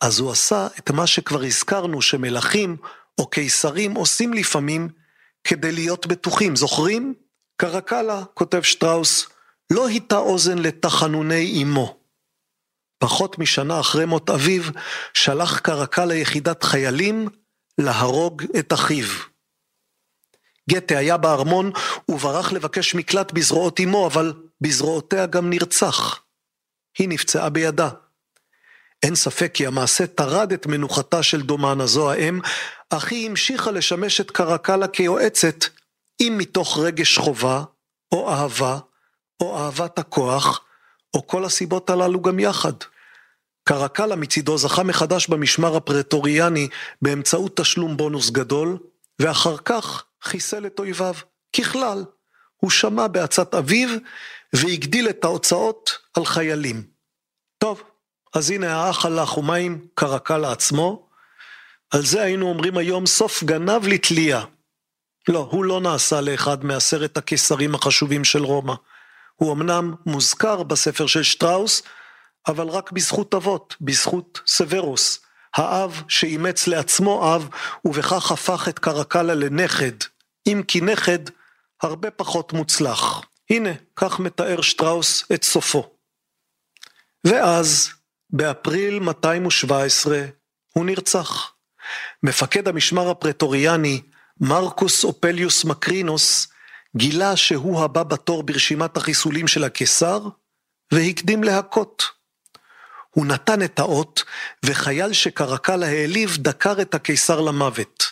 [0.00, 2.76] אז הוא עשה את מה שכבר הזכרנו שמלכים
[3.18, 4.88] או קיסרים עושים לפעמים
[5.44, 6.56] כדי להיות בטוחים.
[6.56, 7.14] זוכרים?
[7.60, 9.26] קרקלה, כותב שטראוס,
[9.72, 11.96] לא היטה אוזן לתחנוני אמו.
[12.98, 14.62] פחות משנה אחרי מות אביו,
[15.14, 17.28] שלח קרקל ליחידת חיילים
[17.78, 19.06] להרוג את אחיו.
[20.70, 21.70] גתה היה בארמון
[22.08, 26.20] וברח לבקש מקלט בזרועות אמו, אבל בזרועותיה גם נרצח.
[26.98, 27.88] היא נפצעה בידה.
[29.02, 32.40] אין ספק כי המעשה טרד את מנוחתה של דומנה זו האם,
[32.90, 35.64] אך היא המשיכה לשמש את קרקלה כיועצת,
[36.20, 37.62] אם מתוך רגש חובה,
[38.12, 38.78] או אהבה,
[39.40, 40.64] או אהבת הכוח,
[41.14, 42.72] או כל הסיבות הללו גם יחד.
[43.64, 46.68] קרקלה מצידו זכה מחדש במשמר הפרטוריאני
[47.02, 48.78] באמצעות תשלום בונוס גדול,
[49.18, 51.14] ואחר כך חיסל את אויביו.
[51.56, 52.04] ככלל,
[52.56, 53.88] הוא שמע בעצת אביו
[54.52, 56.82] והגדיל את ההוצאות על חיילים.
[57.58, 57.82] טוב,
[58.34, 61.08] אז הנה האח הלך ומה עם קרקלה עצמו?
[61.90, 64.44] על זה היינו אומרים היום סוף גנב לתלייה.
[65.28, 68.74] לא, הוא לא נעשה לאחד מעשרת הקיסרים החשובים של רומא.
[69.36, 71.82] הוא אמנם מוזכר בספר של שטראוס,
[72.48, 75.20] אבל רק בזכות אבות, בזכות סוורוס,
[75.54, 77.48] האב שאימץ לעצמו אב,
[77.84, 79.92] ובכך הפך את קרקלה לנכד,
[80.46, 81.18] אם כי נכד
[81.82, 83.22] הרבה פחות מוצלח.
[83.50, 85.90] הנה, כך מתאר שטראוס את סופו.
[87.24, 87.90] ואז,
[88.30, 90.24] באפריל 217,
[90.74, 91.52] הוא נרצח.
[92.22, 94.02] מפקד המשמר הפרטוריאני,
[94.40, 96.48] מרקוס אופליוס מקרינוס,
[96.96, 100.28] גילה שהוא הבא בתור ברשימת החיסולים של הקיסר,
[100.92, 102.02] והקדים להכות.
[103.10, 104.24] הוא נתן את האות,
[104.64, 108.04] וחייל שקרקל העליב דקר את הקיסר למוות.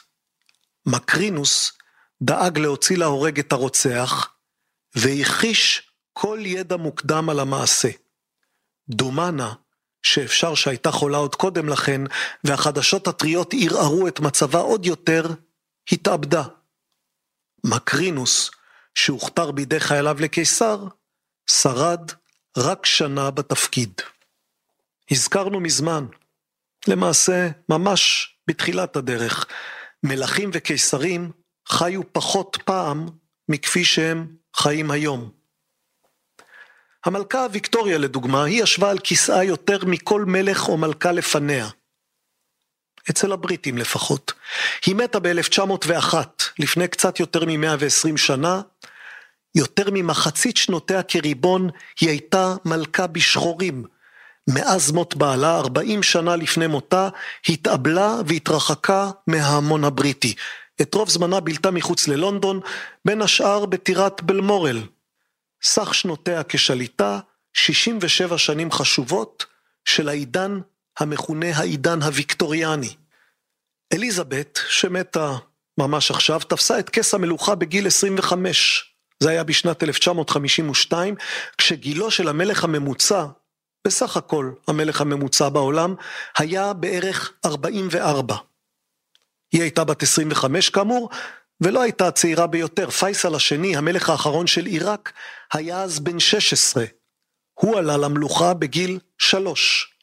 [0.86, 1.72] מקרינוס
[2.22, 4.30] דאג להוציא להורג את הרוצח,
[4.94, 7.88] והכחיש כל ידע מוקדם על המעשה.
[8.88, 9.52] דומנה
[10.02, 12.00] שאפשר שהייתה חולה עוד קודם לכן,
[12.44, 15.34] והחדשות הטריות ערערו את מצבה עוד יותר,
[15.93, 16.43] התאבדה.
[17.64, 18.51] מקרינוס,
[18.95, 20.84] שהוכתר בידי חייליו לקיסר,
[21.51, 22.12] שרד
[22.57, 23.93] רק שנה בתפקיד.
[25.11, 26.07] הזכרנו מזמן,
[26.89, 29.47] למעשה ממש בתחילת הדרך,
[30.03, 31.32] מלכים וקיסרים
[31.68, 33.07] חיו פחות פעם
[33.49, 35.30] מכפי שהם חיים היום.
[37.05, 41.68] המלכה ויקטוריה לדוגמה, היא ישבה על כיסאה יותר מכל מלך או מלכה לפניה.
[43.11, 44.32] אצל הבריטים לפחות.
[44.86, 46.14] היא מתה ב-1901,
[46.59, 48.61] לפני קצת יותר מ-120 שנה.
[49.54, 53.84] יותר ממחצית שנותיה כריבון היא הייתה מלכה בשחורים,
[54.48, 57.09] מאז מות בעלה, 40 שנה לפני מותה,
[57.48, 60.34] התאבלה והתרחקה מההמון הבריטי.
[60.80, 62.61] את רוב זמנה בילתה מחוץ ללונדון,
[63.04, 64.82] בין השאר בטירת בלמורל.
[65.62, 67.18] סך שנותיה כשליטה,
[67.52, 69.46] 67 שנים חשובות
[69.84, 70.61] של העידן
[71.01, 72.94] המכונה העידן הוויקטוריאני.
[73.92, 75.36] אליזבת, שמתה
[75.78, 78.92] ממש עכשיו, תפסה את כס המלוכה בגיל 25.
[79.20, 81.14] זה היה בשנת 1952,
[81.59, 83.26] כשגילו של המלך הממוצע
[83.86, 85.94] בסך הכל המלך הממוצע בעולם,
[86.38, 88.36] היה בערך 44.
[89.53, 91.11] היא הייתה בת 25 כאמור,
[91.61, 92.90] ולא הייתה הצעירה ביותר.
[92.90, 95.12] פייסל השני, המלך האחרון של עיראק,
[95.53, 96.84] היה אז בן 16.
[97.55, 99.95] הוא עלה למלוכה בגיל 3.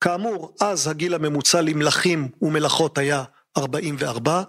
[0.00, 3.24] כאמור, אז הגיל הממוצע למלכים ומלכות היה
[3.56, 4.42] 44,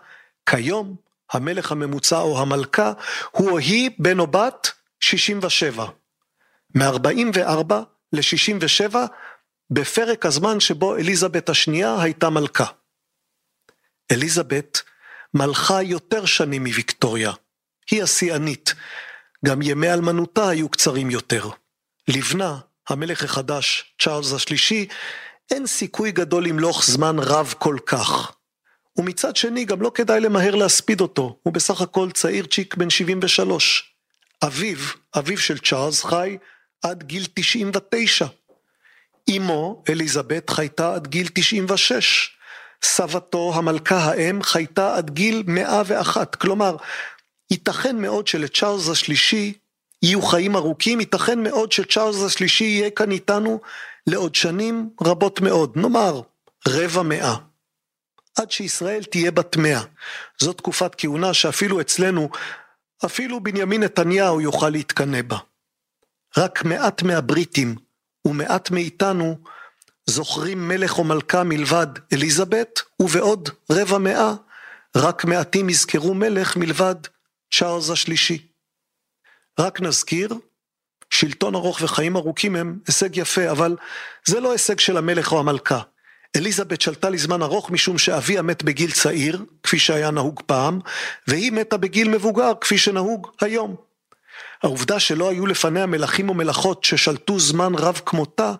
[0.46, 0.96] כיום
[1.32, 2.94] המלך הממוצע או המלכה
[3.32, 5.86] הוא או היא בן או בת 67.
[6.76, 7.74] מ-44
[8.14, 8.96] ל-67
[9.70, 12.66] בפרק הזמן שבו אליזבת השנייה הייתה מלכה.
[14.12, 14.82] אליזבת
[15.34, 17.32] מלכה יותר שנים מוויקטוריה.
[17.92, 18.74] היא השיאנית.
[19.46, 21.50] גם ימי אלמנותה היו קצרים יותר.
[22.08, 22.58] לבנה,
[22.90, 24.88] המלך החדש, צ'ארלס השלישי,
[25.52, 28.32] אין סיכוי גדול למלוך זמן רב כל כך.
[28.98, 33.94] ומצד שני גם לא כדאי למהר להספיד אותו, הוא בסך הכל צעיר צ'יק בן 73.
[34.44, 34.78] אביו,
[35.18, 36.38] אביו של צ'ארלס חי
[36.82, 38.26] עד גיל 99.
[39.38, 42.38] אמו, אליזבת, חייתה עד גיל 96.
[42.84, 46.36] סבתו, המלכה האם, חייתה עד גיל 101.
[46.36, 46.76] כלומר,
[47.52, 49.54] ייתכן מאוד שלצ'ארלס השלישי
[50.02, 53.60] יהיו חיים ארוכים, ייתכן מאוד שצ'ארלס השלישי יהיה כאן איתנו
[54.08, 56.22] לעוד שנים רבות מאוד, נאמר
[56.68, 57.36] רבע מאה.
[58.38, 59.82] עד שישראל תהיה בת מאה.
[60.40, 62.30] זו תקופת כהונה שאפילו אצלנו,
[63.06, 65.38] אפילו בנימין נתניהו יוכל להתקנא בה.
[66.38, 67.76] רק מעט מהבריטים
[68.26, 69.38] ומעט מאיתנו
[70.06, 74.34] זוכרים מלך או מלכה מלבד אליזבת, ובעוד רבע מאה
[74.98, 76.96] רק מעטים יזכרו מלך מלבד
[77.54, 78.48] צ'ארלס השלישי.
[79.60, 80.34] רק נזכיר,
[81.10, 83.76] שלטון ארוך וחיים ארוכים הם הישג יפה, אבל
[84.26, 85.82] זה לא הישג של המלך או המלכה.
[86.36, 90.80] אליזבת שלטה לזמן ארוך משום שאביה מת בגיל צעיר, כפי שהיה נהוג פעם,
[91.28, 93.76] והיא מתה בגיל מבוגר, כפי שנהוג היום.
[94.64, 98.54] העובדה שלא היו לפניה מלכים ומלכות ששלטו זמן רב כמותה,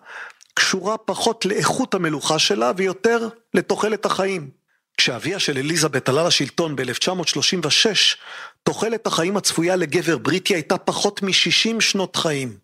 [0.54, 4.50] קשורה פחות לאיכות המלוכה שלה ויותר לתוחלת החיים.
[4.96, 8.16] כשאביה של אליזבת עלה לשלטון ב-1936,
[8.62, 12.58] תוחלת החיים הצפויה לגבר בריטי הייתה פחות מ-60 שנות חיים.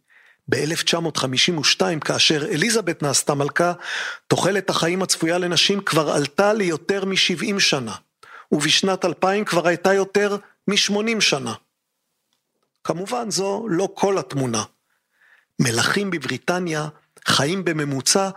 [0.49, 3.73] ב-1952, כאשר אליזבת נעשתה מלכה,
[4.27, 7.95] תוחלת החיים הצפויה לנשים כבר עלתה ליותר מ-70 שנה,
[8.53, 10.37] ובשנת 2000 כבר הייתה יותר
[10.69, 11.55] מ-80 שנה.
[12.85, 14.63] כמובן זו לא כל התמונה.
[15.59, 16.89] מלכים בבריטניה
[17.27, 18.31] חיים בממוצע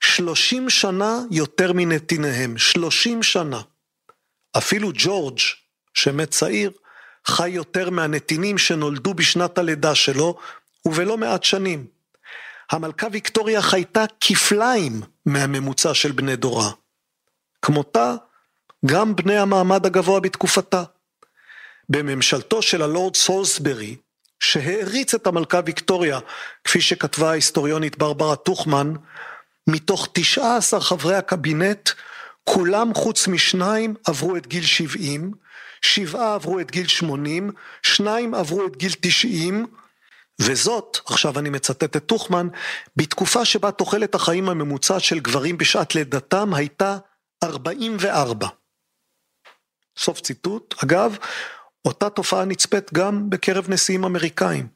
[0.00, 3.60] 30 שנה יותר מנתיניהם, 30 שנה.
[4.56, 5.38] אפילו ג'ורג',
[5.94, 6.70] שמת צעיר,
[7.26, 10.38] חי יותר מהנתינים שנולדו בשנת הלידה שלו,
[10.84, 11.86] ובלא מעט שנים.
[12.70, 16.70] המלכה ויקטוריה חייתה כפליים מהממוצע של בני דורה.
[17.62, 18.14] כמותה,
[18.86, 20.82] גם בני המעמד הגבוה בתקופתה.
[21.88, 23.96] בממשלתו של הלורד סולסברי,
[24.40, 26.18] שהעריץ את המלכה ויקטוריה,
[26.64, 28.92] כפי שכתבה ההיסטוריונית ברברה טוכמן,
[29.66, 31.90] מתוך 19 חברי הקבינט,
[32.44, 35.32] כולם חוץ משניים עברו את גיל 70,
[35.84, 37.50] שבעה עברו את גיל 80,
[37.82, 39.66] שניים עברו את גיל 90,
[40.40, 42.48] וזאת, עכשיו אני מצטט את טוכמן,
[42.96, 46.98] בתקופה שבה תוחלת החיים הממוצעת של גברים בשעת לידתם הייתה
[47.44, 48.48] 44.
[49.98, 50.74] סוף ציטוט.
[50.84, 51.16] אגב,
[51.84, 54.66] אותה תופעה נצפית גם בקרב נשיאים אמריקאים.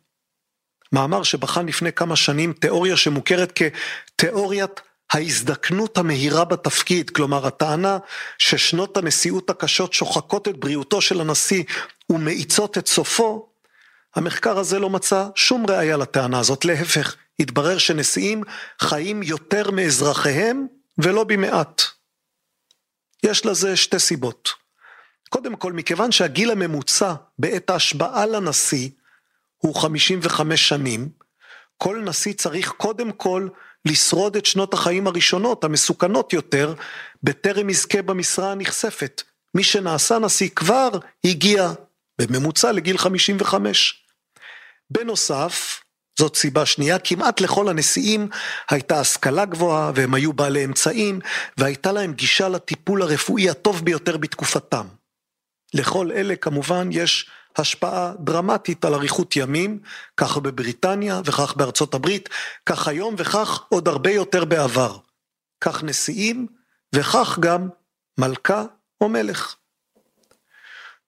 [0.92, 4.80] מאמר שבחן לפני כמה שנים תיאוריה שמוכרת כתיאוריית
[5.12, 7.98] ההזדקנות המהירה בתפקיד, כלומר הטענה
[8.38, 11.64] ששנות הנשיאות הקשות שוחקות את בריאותו של הנשיא
[12.10, 13.48] ומאיצות את סופו,
[14.14, 18.42] המחקר הזה לא מצא שום ראיה לטענה הזאת, להפך, התברר שנשיאים
[18.80, 20.66] חיים יותר מאזרחיהם
[20.98, 21.82] ולא במעט.
[23.22, 24.48] יש לזה שתי סיבות.
[25.28, 28.90] קודם כל, מכיוון שהגיל הממוצע בעת ההשבעה לנשיא
[29.58, 31.08] הוא 55 שנים,
[31.76, 33.48] כל נשיא צריך קודם כל
[33.84, 36.74] לשרוד את שנות החיים הראשונות, המסוכנות יותר,
[37.22, 39.22] בטרם יזכה במשרה הנכספת.
[39.54, 40.88] מי שנעשה נשיא כבר
[41.24, 41.72] הגיע
[42.20, 44.04] בממוצע לגיל 55.
[44.90, 45.80] בנוסף,
[46.18, 48.28] זאת סיבה שנייה, כמעט לכל הנשיאים
[48.70, 51.20] הייתה השכלה גבוהה והם היו בעלי אמצעים
[51.56, 54.86] והייתה להם גישה לטיפול הרפואי הטוב ביותר בתקופתם.
[55.74, 57.30] לכל אלה כמובן יש
[57.60, 59.78] השפעה דרמטית על אריכות ימים,
[60.16, 62.28] כך בבריטניה וכך בארצות הברית,
[62.66, 64.98] כך היום וכך עוד הרבה יותר בעבר.
[65.60, 66.46] כך נשיאים
[66.94, 67.68] וכך גם
[68.18, 68.64] מלכה
[69.00, 69.56] או מלך.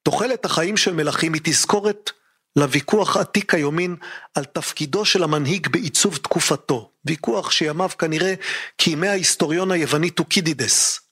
[0.03, 2.11] תוחלת החיים של מלכים היא תזכורת
[2.55, 3.95] לוויכוח עתיק היומין
[4.35, 8.33] על תפקידו של המנהיג בעיצוב תקופתו, ויכוח שימיו כנראה
[8.77, 11.10] כימי ההיסטוריון היווני טוקידידס.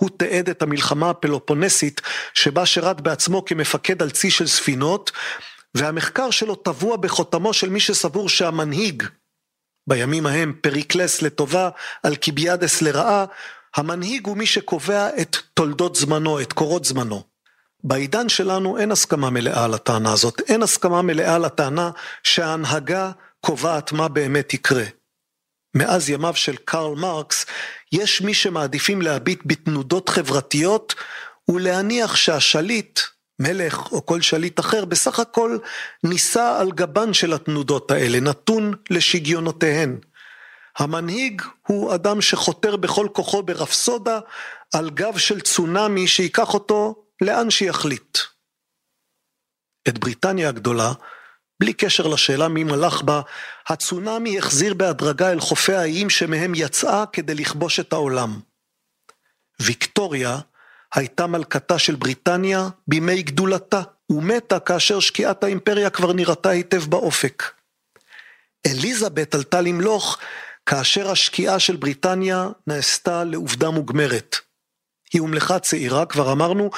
[0.00, 2.00] הוא תיעד את המלחמה הפלופונסית
[2.34, 5.10] שבה שירת בעצמו כמפקד על צי של ספינות,
[5.74, 9.02] והמחקר שלו טבוע בחותמו של מי שסבור שהמנהיג,
[9.86, 11.68] בימים ההם פריקלס לטובה,
[12.04, 13.24] אלקיביאדס לרעה,
[13.76, 17.22] המנהיג הוא מי שקובע את תולדות זמנו, את קורות זמנו.
[17.84, 21.90] בעידן שלנו אין הסכמה מלאה על הטענה הזאת, אין הסכמה מלאה על הטענה
[22.22, 24.84] שההנהגה קובעת מה באמת יקרה.
[25.74, 27.46] מאז ימיו של קרל מרקס,
[27.92, 30.94] יש מי שמעדיפים להביט בתנודות חברתיות
[31.48, 33.00] ולהניח שהשליט,
[33.38, 35.58] מלך או כל שליט אחר, בסך הכל
[36.04, 39.98] נישא על גבן של התנודות האלה, נתון לשגיונותיהן.
[40.78, 44.20] המנהיג הוא אדם שחותר בכל כוחו ברפסודה
[44.74, 48.18] על גב של צונאמי שייקח אותו לאן שיחליט.
[49.88, 50.92] את בריטניה הגדולה,
[51.60, 53.20] בלי קשר לשאלה מי מלך בה,
[53.68, 58.40] הצונאמי החזיר בהדרגה אל חופי האיים שמהם יצאה כדי לכבוש את העולם.
[59.62, 60.38] ויקטוריה
[60.94, 67.42] הייתה מלכתה של בריטניה בימי גדולתה, ומתה כאשר שקיעת האימפריה כבר נראתה היטב באופק.
[68.66, 70.18] אליזבת עלתה למלוך
[70.66, 74.36] כאשר השקיעה של בריטניה נעשתה לעובדה מוגמרת.
[75.12, 76.70] היא הומלכה צעירה, כבר אמרנו,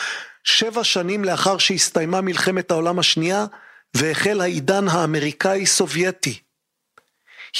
[0.44, 3.46] שבע שנים לאחר שהסתיימה מלחמת העולם השנייה
[3.96, 6.38] והחל העידן האמריקאי-סובייטי.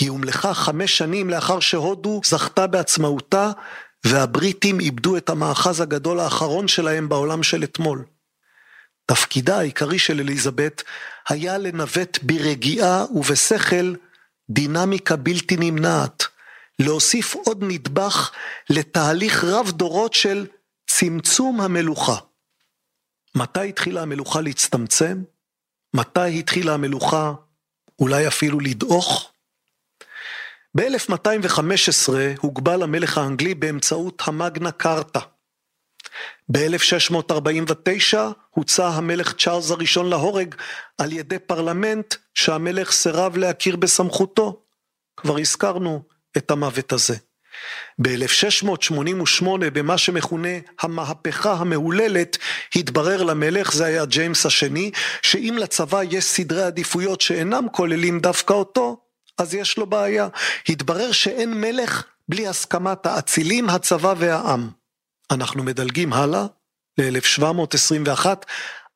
[0.00, 3.50] היא הומלכה חמש שנים לאחר שהודו זכתה בעצמאותה
[4.04, 8.04] והבריטים איבדו את המאחז הגדול האחרון שלהם בעולם של אתמול.
[9.06, 10.82] תפקידה העיקרי של אליזבת
[11.28, 13.94] היה לנווט ברגיעה ובשכל
[14.50, 16.24] דינמיקה בלתי נמנעת,
[16.78, 18.30] להוסיף עוד נדבך
[18.70, 20.46] לתהליך רב דורות של
[20.86, 22.16] צמצום המלוכה.
[23.34, 25.22] מתי התחילה המלוכה להצטמצם?
[25.94, 27.32] מתי התחילה המלוכה
[27.98, 29.32] אולי אפילו לדעוך?
[30.76, 35.20] ב-1215 הוגבל המלך האנגלי באמצעות המגנה קרטה.
[36.52, 38.16] ב-1649
[38.50, 40.54] הוצא המלך צ'ארלס הראשון להורג
[40.98, 44.62] על ידי פרלמנט שהמלך סירב להכיר בסמכותו.
[45.16, 46.02] כבר הזכרנו
[46.36, 47.16] את המוות הזה.
[47.98, 50.48] ב-1688 במה שמכונה
[50.80, 52.38] המהפכה המהוללת
[52.76, 54.90] התברר למלך, זה היה ג'יימס השני,
[55.22, 58.96] שאם לצבא יש סדרי עדיפויות שאינם כוללים דווקא אותו,
[59.38, 60.28] אז יש לו בעיה.
[60.68, 64.70] התברר שאין מלך בלי הסכמת האצילים, הצבא והעם.
[65.30, 66.46] אנחנו מדלגים הלאה
[66.98, 68.26] ל-1721,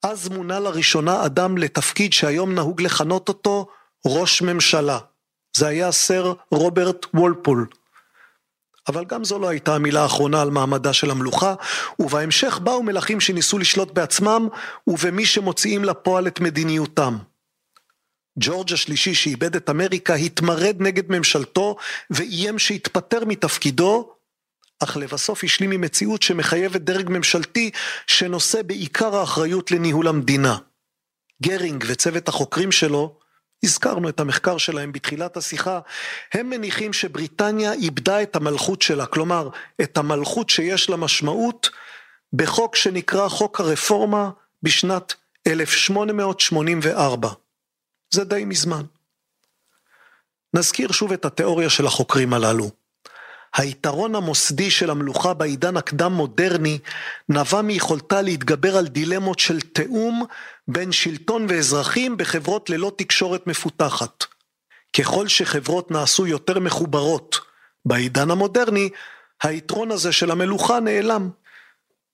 [0.03, 3.67] אז מונה לראשונה אדם לתפקיד שהיום נהוג לכנות אותו
[4.07, 4.99] ראש ממשלה.
[5.57, 7.67] זה היה סר רוברט וולפול.
[8.89, 11.55] אבל גם זו לא הייתה המילה האחרונה על מעמדה של המלוכה,
[11.99, 14.49] ובהמשך באו מלכים שניסו לשלוט בעצמם
[14.87, 17.19] ובמי שמוציאים לפועל את מדיניותם.
[18.39, 21.77] ג'ורג' השלישי שאיבד את אמריקה התמרד נגד ממשלתו
[22.11, 24.15] ואיים שיתפטר מתפקידו,
[24.83, 27.71] אך לבסוף השלים עם מציאות שמחייבת דרג ממשלתי
[28.07, 30.57] שנושא בעיקר האחריות לניהול המדינה.
[31.43, 33.19] גרינג וצוות החוקרים שלו,
[33.63, 35.81] הזכרנו את המחקר שלהם בתחילת השיחה,
[36.33, 39.49] הם מניחים שבריטניה איבדה את המלכות שלה, כלומר
[39.83, 41.71] את המלכות שיש לה משמעות
[42.33, 44.31] בחוק שנקרא חוק הרפורמה
[44.63, 45.15] בשנת
[45.47, 47.29] 1884.
[48.11, 48.83] זה די מזמן.
[50.55, 52.71] נזכיר שוב את התיאוריה של החוקרים הללו.
[53.57, 56.79] היתרון המוסדי של המלוכה בעידן הקדם מודרני
[57.29, 60.25] נבע מיכולתה להתגבר על דילמות של תיאום
[60.69, 64.25] בין שלטון ואזרחים בחברות ללא תקשורת מפותחת.
[64.97, 67.37] ככל שחברות נעשו יותר מחוברות
[67.85, 68.89] בעידן המודרני,
[69.43, 71.31] היתרון הזה של המלוכה נעלם.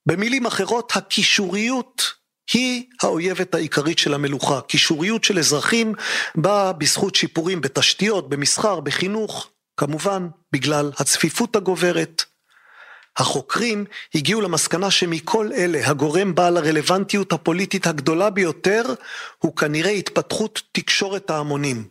[0.07, 2.03] במילים אחרות, הקישוריות
[2.53, 4.61] היא האויבת העיקרית של המלוכה.
[4.61, 5.95] קישוריות של אזרחים
[6.35, 12.25] באה בזכות שיפורים בתשתיות, במסחר, בחינוך, כמובן בגלל הצפיפות הגוברת.
[13.17, 13.85] החוקרים
[14.15, 18.83] הגיעו למסקנה שמכל אלה הגורם בעל הרלוונטיות הפוליטית הגדולה ביותר
[19.39, 21.85] הוא כנראה התפתחות תקשורת ההמונים.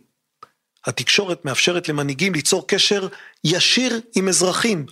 [0.86, 3.08] התקשורת מאפשרת למנהיגים ליצור קשר
[3.44, 4.86] ישיר עם אזרחים.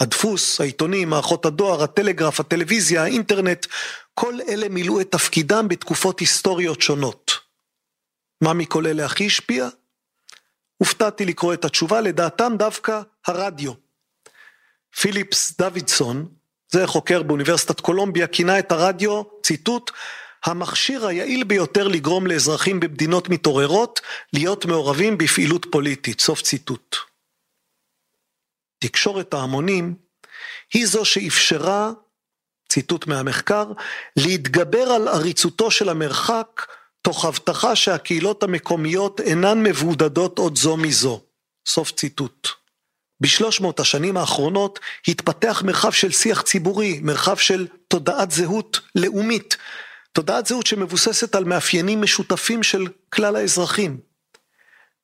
[0.00, 3.66] הדפוס, העיתונים, מערכות הדואר, הטלגרף, הטלוויזיה, האינטרנט,
[4.14, 7.32] כל אלה מילאו את תפקידם בתקופות היסטוריות שונות.
[8.40, 9.68] מה מכל אלה הכי השפיע?
[10.76, 13.87] הופתעתי לקרוא את התשובה, לדעתם דווקא הרדיו.
[14.96, 16.28] פיליפס דוידסון,
[16.70, 19.90] זה חוקר באוניברסיטת קולומביה, כינה את הרדיו, ציטוט,
[20.44, 24.00] המכשיר היעיל ביותר לגרום לאזרחים במדינות מתעוררות
[24.32, 26.96] להיות מעורבים בפעילות פוליטית, סוף ציטוט.
[28.78, 29.94] תקשורת ההמונים
[30.74, 31.90] היא זו שאפשרה,
[32.68, 33.72] ציטוט מהמחקר,
[34.16, 36.66] להתגבר על עריצותו של המרחק
[37.02, 41.20] תוך הבטחה שהקהילות המקומיות אינן מבודדות עוד זו מזו.
[41.66, 42.48] סוף ציטוט.
[43.20, 49.56] בשלוש מאות השנים האחרונות התפתח מרחב של שיח ציבורי, מרחב של תודעת זהות לאומית,
[50.12, 53.98] תודעת זהות שמבוססת על מאפיינים משותפים של כלל האזרחים.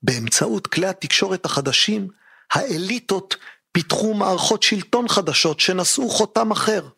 [0.02, 2.08] באמצעות כלי התקשורת החדשים,
[2.52, 3.36] האליטות
[3.72, 6.88] פיתחו מערכות שלטון חדשות שנשאו חותם אחר.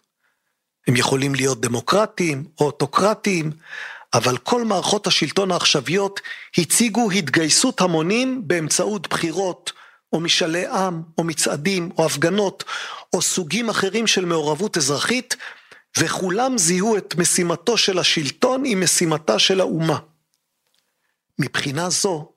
[0.86, 3.52] הם יכולים להיות דמוקרטיים או אוטוקרטיים,
[4.14, 6.20] אבל כל מערכות השלטון העכשוויות
[6.58, 9.72] הציגו התגייסות המונים באמצעות בחירות,
[10.12, 12.64] או משאלי עם, או מצעדים, או הפגנות,
[13.12, 15.36] או סוגים אחרים של מעורבות אזרחית,
[15.98, 19.98] וכולם זיהו את משימתו של השלטון עם משימתה של האומה.
[21.38, 22.32] מבחינה זו,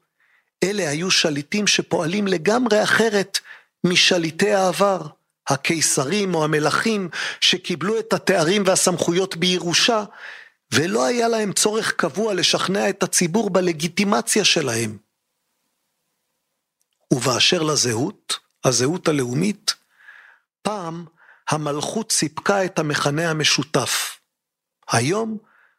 [0.63, 3.39] אלה היו שליטים שפועלים לגמרי אחרת
[3.83, 5.01] משליטי העבר,
[5.47, 7.09] הקיסרים או המלכים
[7.41, 10.03] שקיבלו את התארים והסמכויות בירושה,
[10.73, 15.08] ולא היה להם צורך קבוע לשכנע את הציבור בלגיטימציה שלהם.
[17.13, 19.73] ובאשר לזהות, הזהות הלאומית,
[20.61, 21.05] פעם
[21.49, 24.19] המלכות סיפקה את המכנה המשותף.
[24.91, 25.37] היום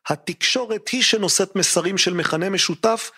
[0.09, 3.11] התקשורת היא שנושאת מסרים של מכנה משותף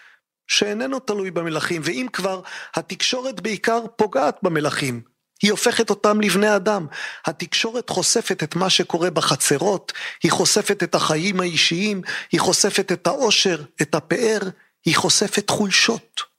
[0.47, 2.41] שאיננו תלוי במלכים, ואם כבר,
[2.75, 5.03] התקשורת בעיקר פוגעת במלכים.
[5.43, 6.87] היא הופכת אותם לבני אדם.
[7.27, 9.93] התקשורת חושפת את מה שקורה בחצרות,
[10.23, 12.03] היא חושפת את החיים האישיים,
[12.33, 14.39] היא חושפת את העושר, את הפאר,
[14.85, 16.32] היא חושפת חולשות.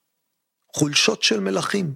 [0.74, 1.94] חולשות של מלכים.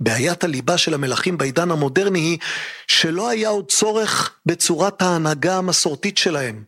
[0.00, 2.38] בעיית הליבה של המלכים בעידן המודרני היא
[2.86, 6.64] שלא היה עוד צורך בצורת ההנהגה המסורתית שלהם.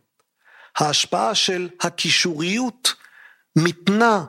[0.77, 2.93] ההשפעה של הקישוריות
[3.55, 4.25] מתנה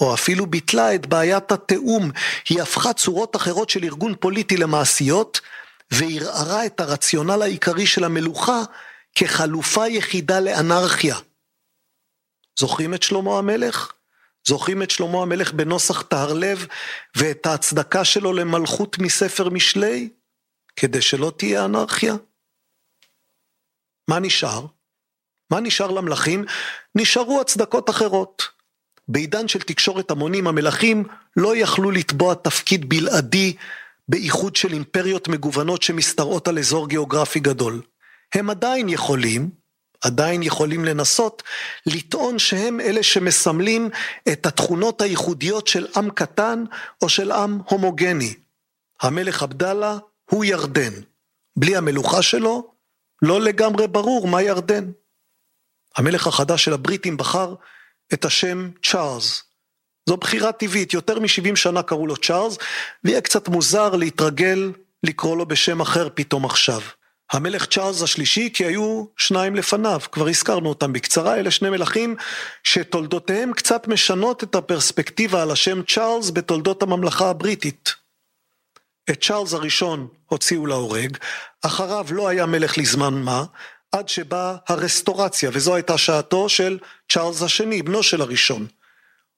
[0.00, 2.10] או אפילו ביטלה את בעיית התיאום,
[2.48, 5.40] היא הפכה צורות אחרות של ארגון פוליטי למעשיות
[5.90, 8.62] וערערה את הרציונל העיקרי של המלוכה
[9.14, 11.16] כחלופה יחידה לאנרכיה.
[12.58, 13.92] זוכרים את שלמה המלך?
[14.46, 16.66] זוכרים את שלמה המלך בנוסח טהרלב
[17.16, 20.08] ואת ההצדקה שלו למלכות מספר משלי?
[20.76, 22.14] כדי שלא תהיה אנרכיה?
[24.08, 24.66] מה נשאר?
[25.50, 26.44] מה נשאר למלכים?
[26.94, 28.48] נשארו הצדקות אחרות.
[29.08, 31.04] בעידן של תקשורת המונים המלכים
[31.36, 33.56] לא יכלו לתבוע תפקיד בלעדי
[34.08, 37.82] באיחוד של אימפריות מגוונות שמשתרעות על אזור גיאוגרפי גדול.
[38.34, 39.50] הם עדיין יכולים,
[40.00, 41.42] עדיין יכולים לנסות
[41.86, 43.90] לטעון שהם אלה שמסמלים
[44.32, 46.64] את התכונות הייחודיות של עם קטן
[47.02, 48.34] או של עם הומוגני.
[49.00, 49.98] המלך עבדאללה
[50.30, 50.92] הוא ירדן.
[51.56, 52.72] בלי המלוכה שלו,
[53.22, 54.90] לא לגמרי ברור מה ירדן.
[55.96, 57.54] המלך החדש של הבריטים בחר
[58.12, 59.42] את השם צ'ארלס.
[60.08, 62.58] זו בחירה טבעית, יותר מ-70 שנה קראו לו צ'ארלס,
[63.04, 64.72] ויהיה קצת מוזר להתרגל
[65.02, 66.80] לקרוא לו בשם אחר פתאום עכשיו.
[67.32, 72.16] המלך צ'ארלס השלישי, כי היו שניים לפניו, כבר הזכרנו אותם בקצרה, אלה שני מלכים
[72.64, 77.94] שתולדותיהם קצת משנות את הפרספקטיבה על השם צ'ארלס בתולדות הממלכה הבריטית.
[79.10, 81.16] את צ'ארלס הראשון הוציאו להורג,
[81.62, 83.44] אחריו לא היה מלך לזמן מה,
[83.92, 86.78] עד שבאה הרסטורציה, וזו הייתה שעתו של
[87.12, 88.66] צ'ארלס השני, בנו של הראשון.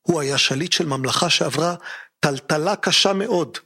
[0.02, 1.74] הוא היה שליט של ממלכה שעברה
[2.20, 3.58] טלטלה קשה מאוד.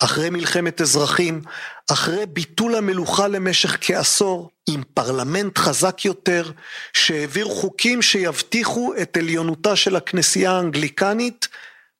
[0.00, 1.42] אחרי מלחמת אזרחים,
[1.90, 6.50] אחרי ביטול המלוכה למשך כעשור, עם פרלמנט חזק יותר,
[6.92, 11.48] שהעביר חוקים שיבטיחו את עליונותה של הכנסייה האנגליקנית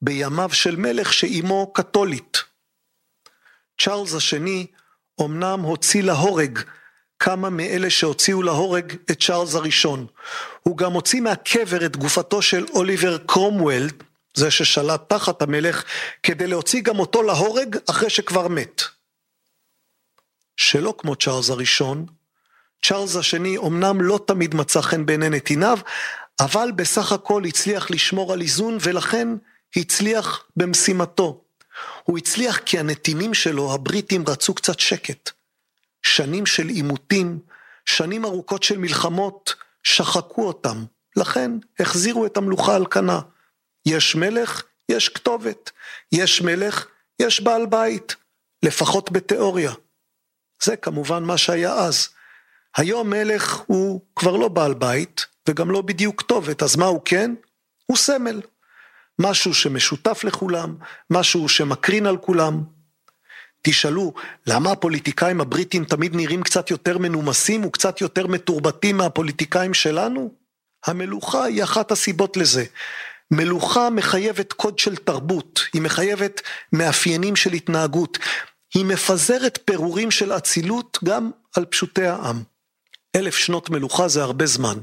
[0.03, 2.39] בימיו של מלך שאימו קתולית.
[3.81, 4.67] צ'ארלס השני
[5.21, 6.59] אמנם הוציא להורג
[7.19, 10.07] כמה מאלה שהוציאו להורג את צ'ארלס הראשון.
[10.63, 13.89] הוא גם הוציא מהקבר את גופתו של אוליבר קרומוול,
[14.35, 15.85] זה ששלט תחת המלך,
[16.23, 18.83] כדי להוציא גם אותו להורג אחרי שכבר מת.
[20.57, 22.07] שלא כמו צ'ארלס הראשון,
[22.83, 25.79] צ'ארלס השני אמנם לא תמיד מצא חן בעיני נתיניו,
[26.41, 29.29] אבל בסך הכל הצליח לשמור על איזון ולכן
[29.77, 31.45] הצליח במשימתו.
[32.05, 35.31] הוא הצליח כי הנתינים שלו, הבריטים, רצו קצת שקט.
[36.03, 37.39] שנים של עימותים,
[37.85, 40.85] שנים ארוכות של מלחמות, שחקו אותם.
[41.17, 41.51] לכן
[41.81, 43.21] החזירו את המלוכה על כנה.
[43.87, 45.71] יש מלך, יש כתובת.
[46.13, 46.87] יש מלך,
[47.23, 48.17] יש בעל בית.
[48.65, 49.73] לפחות בתיאוריה.
[50.63, 52.09] זה כמובן מה שהיה אז.
[52.77, 57.35] היום מלך הוא כבר לא בעל בית, וגם לא בדיוק כתובת, אז מה הוא כן?
[57.87, 58.41] הוא סמל.
[59.19, 60.77] משהו שמשותף לכולם,
[61.11, 62.63] משהו שמקרין על כולם.
[63.63, 64.15] תשאלו,
[64.47, 70.35] למה הפוליטיקאים הבריטים תמיד נראים קצת יותר מנומסים וקצת יותר מתורבתים מהפוליטיקאים שלנו?
[70.87, 72.65] המלוכה היא אחת הסיבות לזה.
[73.31, 76.41] מלוכה מחייבת קוד של תרבות, היא מחייבת
[76.73, 78.19] מאפיינים של התנהגות,
[78.75, 82.43] היא מפזרת פירורים של אצילות גם על פשוטי העם.
[83.17, 84.79] אלף שנות מלוכה זה הרבה זמן.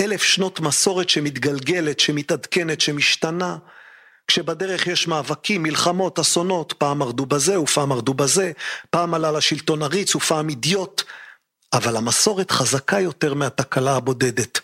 [0.00, 3.56] אלף שנות מסורת שמתגלגלת, שמתעדכנת, שמשתנה,
[4.28, 8.52] כשבדרך יש מאבקים, מלחמות, אסונות, פעם מרדו בזה ופעם מרדו בזה,
[8.90, 11.02] פעם עלה לשלטון עריץ ופעם אידיוט,
[11.72, 14.60] אבל המסורת חזקה יותר מהתקלה הבודדת.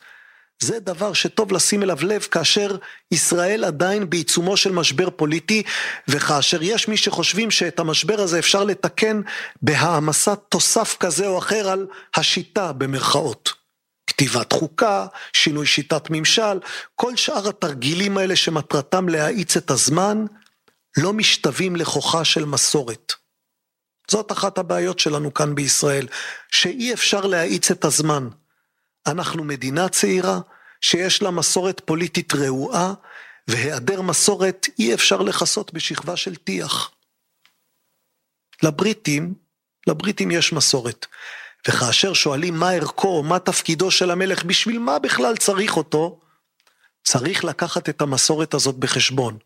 [0.62, 2.76] זה דבר שטוב לשים אליו לב כאשר
[3.10, 5.62] ישראל עדיין בעיצומו של משבר פוליטי
[6.08, 9.20] וכאשר יש מי שחושבים שאת המשבר הזה אפשר לתקן
[9.62, 11.86] בהעמסת תוסף כזה או אחר על
[12.16, 13.52] השיטה במרכאות.
[14.06, 16.60] כתיבת חוקה, שינוי שיטת ממשל,
[16.94, 20.24] כל שאר התרגילים האלה שמטרתם להאיץ את הזמן,
[20.96, 23.12] לא משתווים לכוחה של מסורת.
[24.10, 26.06] זאת אחת הבעיות שלנו כאן בישראל,
[26.48, 28.28] שאי אפשר להאיץ את הזמן.
[29.06, 30.40] אנחנו מדינה צעירה
[30.82, 32.94] שיש לה מסורת פוליטית רעועה,
[33.48, 36.90] והיעדר מסורת אי אפשר לכסות בשכבה של טיח.
[38.62, 39.34] לבריטים,
[39.86, 41.06] לבריטים יש מסורת.
[41.68, 46.20] וכאשר שואלים מה ערכו, מה תפקידו של המלך, בשביל מה בכלל צריך אותו,
[47.04, 49.38] צריך לקחת את המסורת הזאת בחשבון.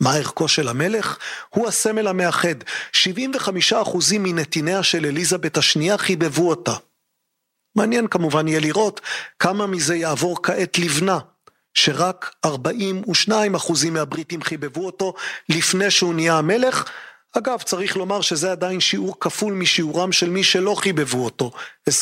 [0.00, 1.18] מה ערכו של המלך?
[1.48, 2.54] הוא הסמל המאחד.
[2.92, 6.74] 75% מנתיניה של אליזבת השנייה חיבבו אותה.
[7.76, 9.00] מעניין כמובן יהיה לראות
[9.38, 11.18] כמה מזה יעבור כעת לבנה,
[11.74, 12.50] שרק 42%
[13.90, 15.14] מהבריטים חיבבו אותו
[15.48, 16.84] לפני שהוא נהיה המלך.
[17.38, 21.50] אגב, צריך לומר שזה עדיין שיעור כפול משיעורם של מי שלא חיבבו אותו,
[21.90, 21.92] 24%.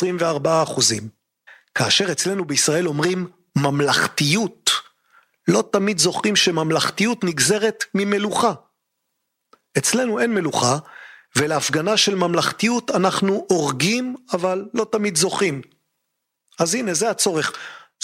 [1.75, 4.71] כאשר אצלנו בישראל אומרים ממלכתיות,
[5.49, 8.53] לא תמיד זוכרים שממלכתיות נגזרת ממלוכה.
[9.79, 10.79] אצלנו אין מלוכה,
[11.37, 15.63] ולהפגנה של ממלכתיות אנחנו הורגים, אבל לא תמיד זוכים.
[16.59, 17.53] אז הנה, זה הצורך,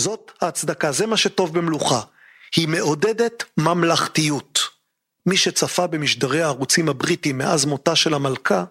[0.01, 2.01] זאת ההצדקה, זה מה שטוב במלוכה.
[2.57, 4.61] היא מעודדת ממלכתיות.
[5.27, 8.65] מי שצפה במשדרי הערוצים הבריטים מאז מותה של המלכה,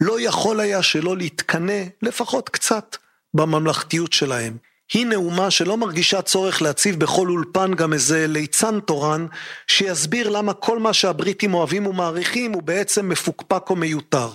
[0.00, 2.96] לא יכול היה שלא להתקנא לפחות קצת
[3.34, 4.56] בממלכתיות שלהם.
[4.92, 9.26] היא נאומה שלא מרגישה צורך להציב בכל אולפן גם איזה ליצן תורן
[9.66, 14.28] שיסביר למה כל מה שהבריטים אוהבים ומעריכים הוא בעצם מפוקפק או מיותר.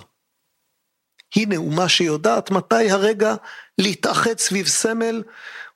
[1.34, 3.34] היא נאומה שיודעת מתי הרגע
[3.78, 5.22] להתאחד סביב סמל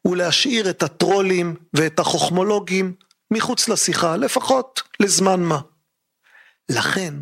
[0.04, 2.94] ולהשאיר את הטרולים ואת החוכמולוגים
[3.30, 5.60] מחוץ לשיחה, לפחות לזמן מה.
[6.68, 7.14] לכן,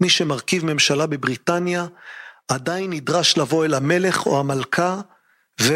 [0.00, 1.86] מי שמרכיב ממשלה בבריטניה
[2.48, 5.00] עדיין נדרש לבוא אל המלך או המלכה
[5.60, 5.72] ו...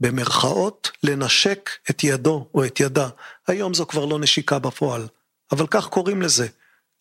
[0.00, 3.08] במרכאות, לנשק את ידו או את ידה.
[3.46, 5.08] היום זו כבר לא נשיקה בפועל,
[5.52, 6.48] אבל כך קוראים לזה,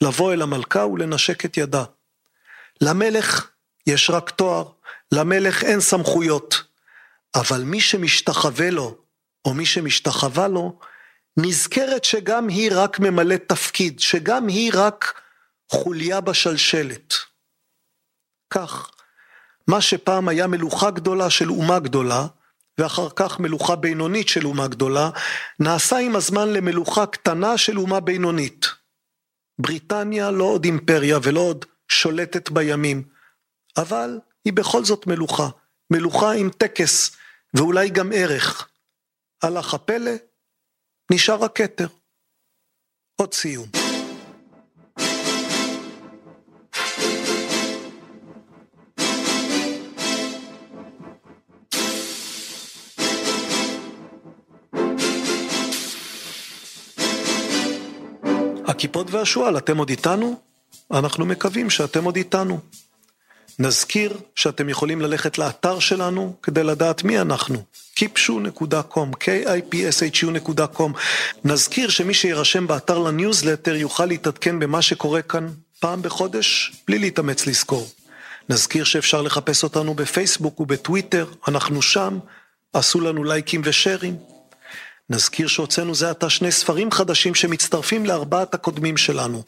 [0.02, 1.84] לבוא אל המלכה ולנשק את ידה.
[2.82, 3.48] למלך
[3.88, 4.70] יש רק תואר,
[5.12, 6.64] למלך אין סמכויות,
[7.36, 8.98] אבל מי שמשתחווה לו,
[9.45, 10.80] או מי שמשתחווה לו,
[11.38, 15.22] נזכרת שגם היא רק ממלאת תפקיד, שגם היא רק
[15.72, 17.14] חוליה בשלשלת.
[18.50, 18.91] כך,
[19.68, 22.28] מה שפעם היה מלוכה גדולה של אומה גדולה,
[22.78, 25.09] ואחר כך מלוכה בינונית של אומה גדולה,
[25.59, 28.65] נעשה עם הזמן למלוכה קטנה של אומה בינונית.
[29.59, 33.03] בריטניה לא עוד אימפריה ולא עוד שולטת בימים,
[33.78, 35.49] אבל היא בכל זאת מלוכה,
[35.91, 37.15] מלוכה עם טקס
[37.53, 38.69] ואולי גם ערך.
[39.43, 40.11] הלך הפלא,
[41.11, 41.88] נשאר הכתר.
[43.15, 43.76] עוד סיום.
[58.78, 60.39] הקיפוד והשועל, אתם עוד איתנו?
[60.91, 62.59] אנחנו מקווים שאתם עוד איתנו.
[63.59, 67.63] נזכיר שאתם יכולים ללכת לאתר שלנו כדי לדעת מי אנחנו,
[67.95, 70.91] kipshu.com, kipshu.com.
[71.43, 75.47] נזכיר שמי שירשם באתר לניוזלטר יוכל להתעדכן במה שקורה כאן
[75.80, 77.88] פעם בחודש, בלי להתאמץ לזכור.
[78.49, 82.19] נזכיר שאפשר לחפש אותנו בפייסבוק ובטוויטר, אנחנו שם,
[82.73, 84.36] עשו לנו לייקים ושיירים.
[85.09, 89.43] נזכיר שהוצאנו זה עתה שני ספרים חדשים שמצטרפים לארבעת הקודמים שלנו.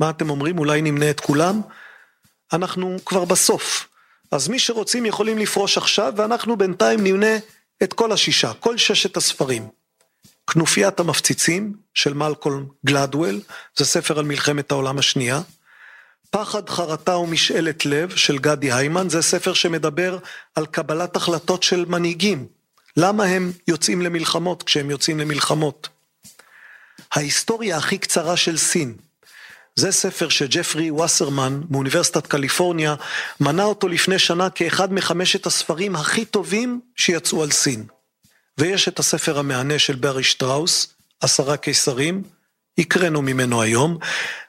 [0.00, 0.58] מה אתם אומרים?
[0.58, 1.60] אולי נמנה את כולם?
[2.52, 3.88] אנחנו כבר בסוף.
[4.30, 7.36] אז מי שרוצים יכולים לפרוש עכשיו, ואנחנו בינתיים נמנה
[7.82, 9.68] את כל השישה, כל ששת הספרים.
[10.50, 13.40] כנופיית המפציצים של מלקולם גלדוול,
[13.76, 15.40] זה ספר על מלחמת העולם השנייה.
[16.30, 20.18] פחד, חרטה ומשאלת לב של גדי היימן, זה ספר שמדבר
[20.54, 22.57] על קבלת החלטות של מנהיגים.
[23.00, 25.88] למה הם יוצאים למלחמות כשהם יוצאים למלחמות?
[27.12, 28.94] ההיסטוריה הכי קצרה של סין.
[29.74, 32.94] זה ספר שג'פרי ווסרמן מאוניברסיטת קליפורניה
[33.40, 37.86] מנה אותו לפני שנה כאחד מחמשת הספרים הכי טובים שיצאו על סין.
[38.58, 42.22] ויש את הספר המהנה של ברי שטראוס, עשרה קיסרים,
[42.78, 43.98] הקראנו ממנו היום,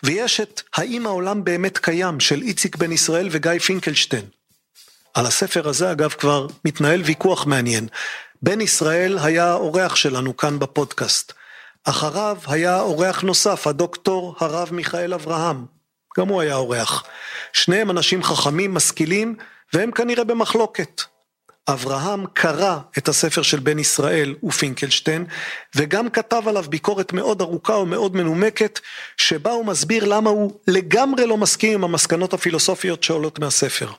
[0.03, 4.25] ויש את האם העולם באמת קיים של איציק בן ישראל וגיא פינקלשטיין.
[5.13, 7.87] על הספר הזה אגב כבר מתנהל ויכוח מעניין,
[8.41, 11.33] בן ישראל היה אורח שלנו כאן בפודקאסט.
[11.83, 15.65] אחריו היה אורח נוסף, הדוקטור הרב מיכאל אברהם.
[16.17, 17.03] גם הוא היה אורח.
[17.53, 19.35] שניהם אנשים חכמים, משכילים,
[19.73, 21.01] והם כנראה במחלוקת.
[21.67, 25.25] אברהם קרא את הספר של בן ישראל ופינקלשטיין,
[25.75, 28.79] וגם כתב עליו ביקורת מאוד ארוכה ומאוד מנומקת,
[29.17, 33.91] שבה הוא מסביר למה הוא לגמרי לא מסכים עם המסקנות הפילוסופיות שעולות מהספר.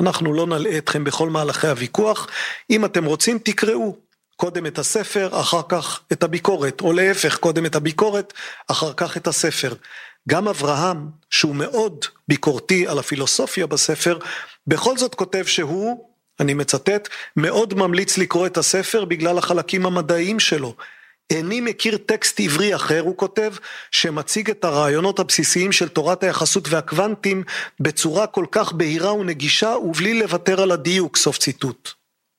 [0.00, 2.28] אנחנו לא נלאה אתכם בכל מהלכי הוויכוח,
[2.70, 3.96] אם אתם רוצים תקראו,
[4.36, 8.32] קודם את הספר, אחר כך את הביקורת, או להפך, קודם את הביקורת,
[8.68, 9.74] אחר כך את הספר.
[10.28, 14.18] גם אברהם, שהוא מאוד ביקורתי על הפילוסופיה בספר,
[14.66, 16.10] בכל זאת כותב שהוא,
[16.40, 20.74] אני מצטט, מאוד ממליץ לקרוא את הספר בגלל החלקים המדעיים שלו.
[21.30, 23.54] איני מכיר טקסט עברי אחר, הוא כותב,
[23.90, 27.44] שמציג את הרעיונות הבסיסיים של תורת היחסות והקוונטים
[27.80, 31.90] בצורה כל כך בהירה ונגישה ובלי לוותר על הדיוק, סוף ציטוט.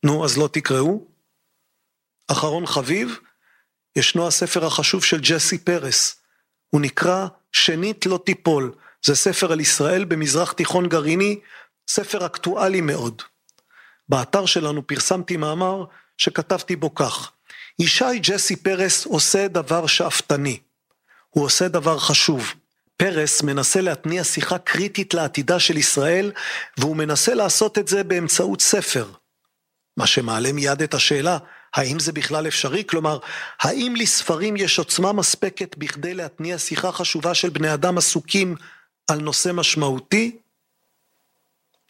[0.06, 1.06] נו, אז לא תקראו?
[2.28, 3.20] אחרון חביב,
[3.96, 6.22] ישנו הספר החשוב של ג'סי פרס.
[6.70, 8.76] הוא נקרא שנית לא תיפול.
[9.06, 11.40] זה ספר על ישראל במזרח תיכון גרעיני,
[11.90, 13.22] ספר אקטואלי מאוד.
[14.10, 15.86] באתר שלנו פרסמתי מאמר
[16.18, 17.32] שכתבתי בו כך:
[17.80, 20.60] ישי ג'סי פרס עושה דבר שאפתני.
[21.30, 22.54] הוא עושה דבר חשוב.
[22.98, 26.32] פרס מנסה להתניע שיחה קריטית לעתידה של ישראל,
[26.78, 29.12] והוא מנסה לעשות את זה באמצעות ספר.
[29.98, 31.38] מה שמעלה מיד את השאלה,
[31.76, 32.84] האם זה בכלל אפשרי?
[32.86, 33.20] כלומר,
[33.62, 38.56] האם לספרים יש עוצמה מספקת בכדי להתניע שיחה חשובה של בני אדם עסוקים
[39.08, 40.38] על נושא משמעותי?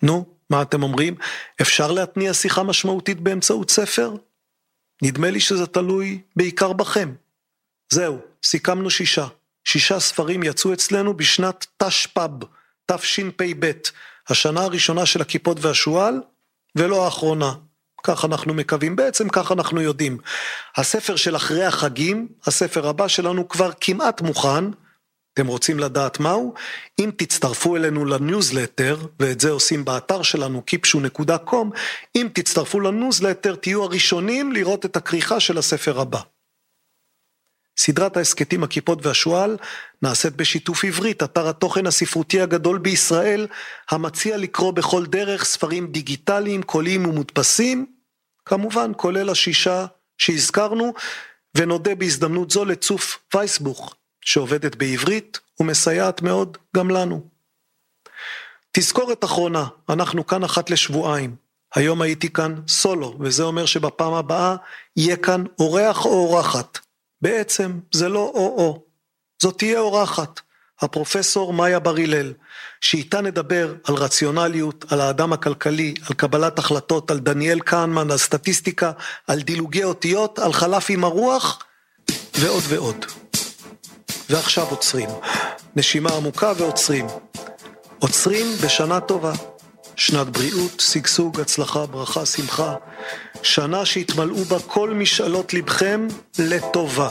[0.01, 1.15] נו, מה אתם אומרים?
[1.61, 4.15] אפשר להתניע שיחה משמעותית באמצעות ספר?
[5.01, 7.13] נדמה לי שזה תלוי בעיקר בכם.
[7.89, 9.27] זהו, סיכמנו שישה.
[9.63, 12.43] שישה ספרים יצאו אצלנו בשנת תשפ"ב,
[12.85, 13.71] תשפ"ב,
[14.29, 16.21] השנה הראשונה של הקיפוד והשועל,
[16.75, 17.53] ולא האחרונה.
[18.03, 20.17] כך אנחנו מקווים, בעצם כך אנחנו יודעים.
[20.75, 24.65] הספר של אחרי החגים, הספר הבא שלנו כבר כמעט מוכן,
[25.37, 26.53] אתם רוצים לדעת מהו?
[26.99, 31.77] אם תצטרפו אלינו לניוזלטר, ואת זה עושים באתר שלנו kipshu.com,
[32.15, 36.19] אם תצטרפו לניוזלטר תהיו הראשונים לראות את הכריכה של הספר הבא.
[37.77, 39.57] סדרת ההסכתים הכיפות והשועל
[40.01, 43.47] נעשית בשיתוף עברית, אתר התוכן הספרותי הגדול בישראל,
[43.91, 47.85] המציע לקרוא בכל דרך ספרים דיגיטליים, קוליים ומודפסים,
[48.45, 49.85] כמובן כולל השישה
[50.17, 50.93] שהזכרנו,
[51.55, 53.95] ונודה בהזדמנות זו לצוף וייסבוך,
[54.27, 57.21] שעובדת בעברית ומסייעת מאוד גם לנו.
[58.71, 61.35] תזכורת אחרונה, אנחנו כאן אחת לשבועיים.
[61.75, 64.55] היום הייתי כאן סולו, וזה אומר שבפעם הבאה
[64.95, 66.79] יהיה כאן אורח או אורחת.
[67.21, 68.83] בעצם זה לא או-או,
[69.41, 70.41] זאת תהיה אורחת,
[70.81, 72.33] הפרופסור מאיה בר הלל,
[72.81, 78.91] שאיתה נדבר על רציונליות, על האדם הכלכלי, על קבלת החלטות, על דניאל קהנמן, על סטטיסטיקה,
[79.27, 81.63] על דילוגי אותיות, על חלף עם הרוח,
[82.39, 83.05] ועוד ועוד.
[84.29, 85.09] ועכשיו עוצרים.
[85.75, 87.07] נשימה עמוקה ועוצרים.
[87.99, 89.33] עוצרים בשנה טובה.
[89.95, 92.75] שנת בריאות, שגשוג, הצלחה, ברכה, שמחה.
[93.43, 96.07] שנה שהתמלאו בה כל משאלות לבכם
[96.39, 97.09] לטובה.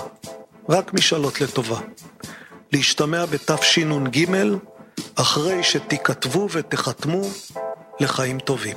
[0.68, 1.80] רק משאלות לטובה.
[2.72, 4.26] להשתמע בתשנ"ג,
[5.14, 7.22] אחרי שתיכתבו ותחתמו
[8.00, 8.76] לחיים טובים.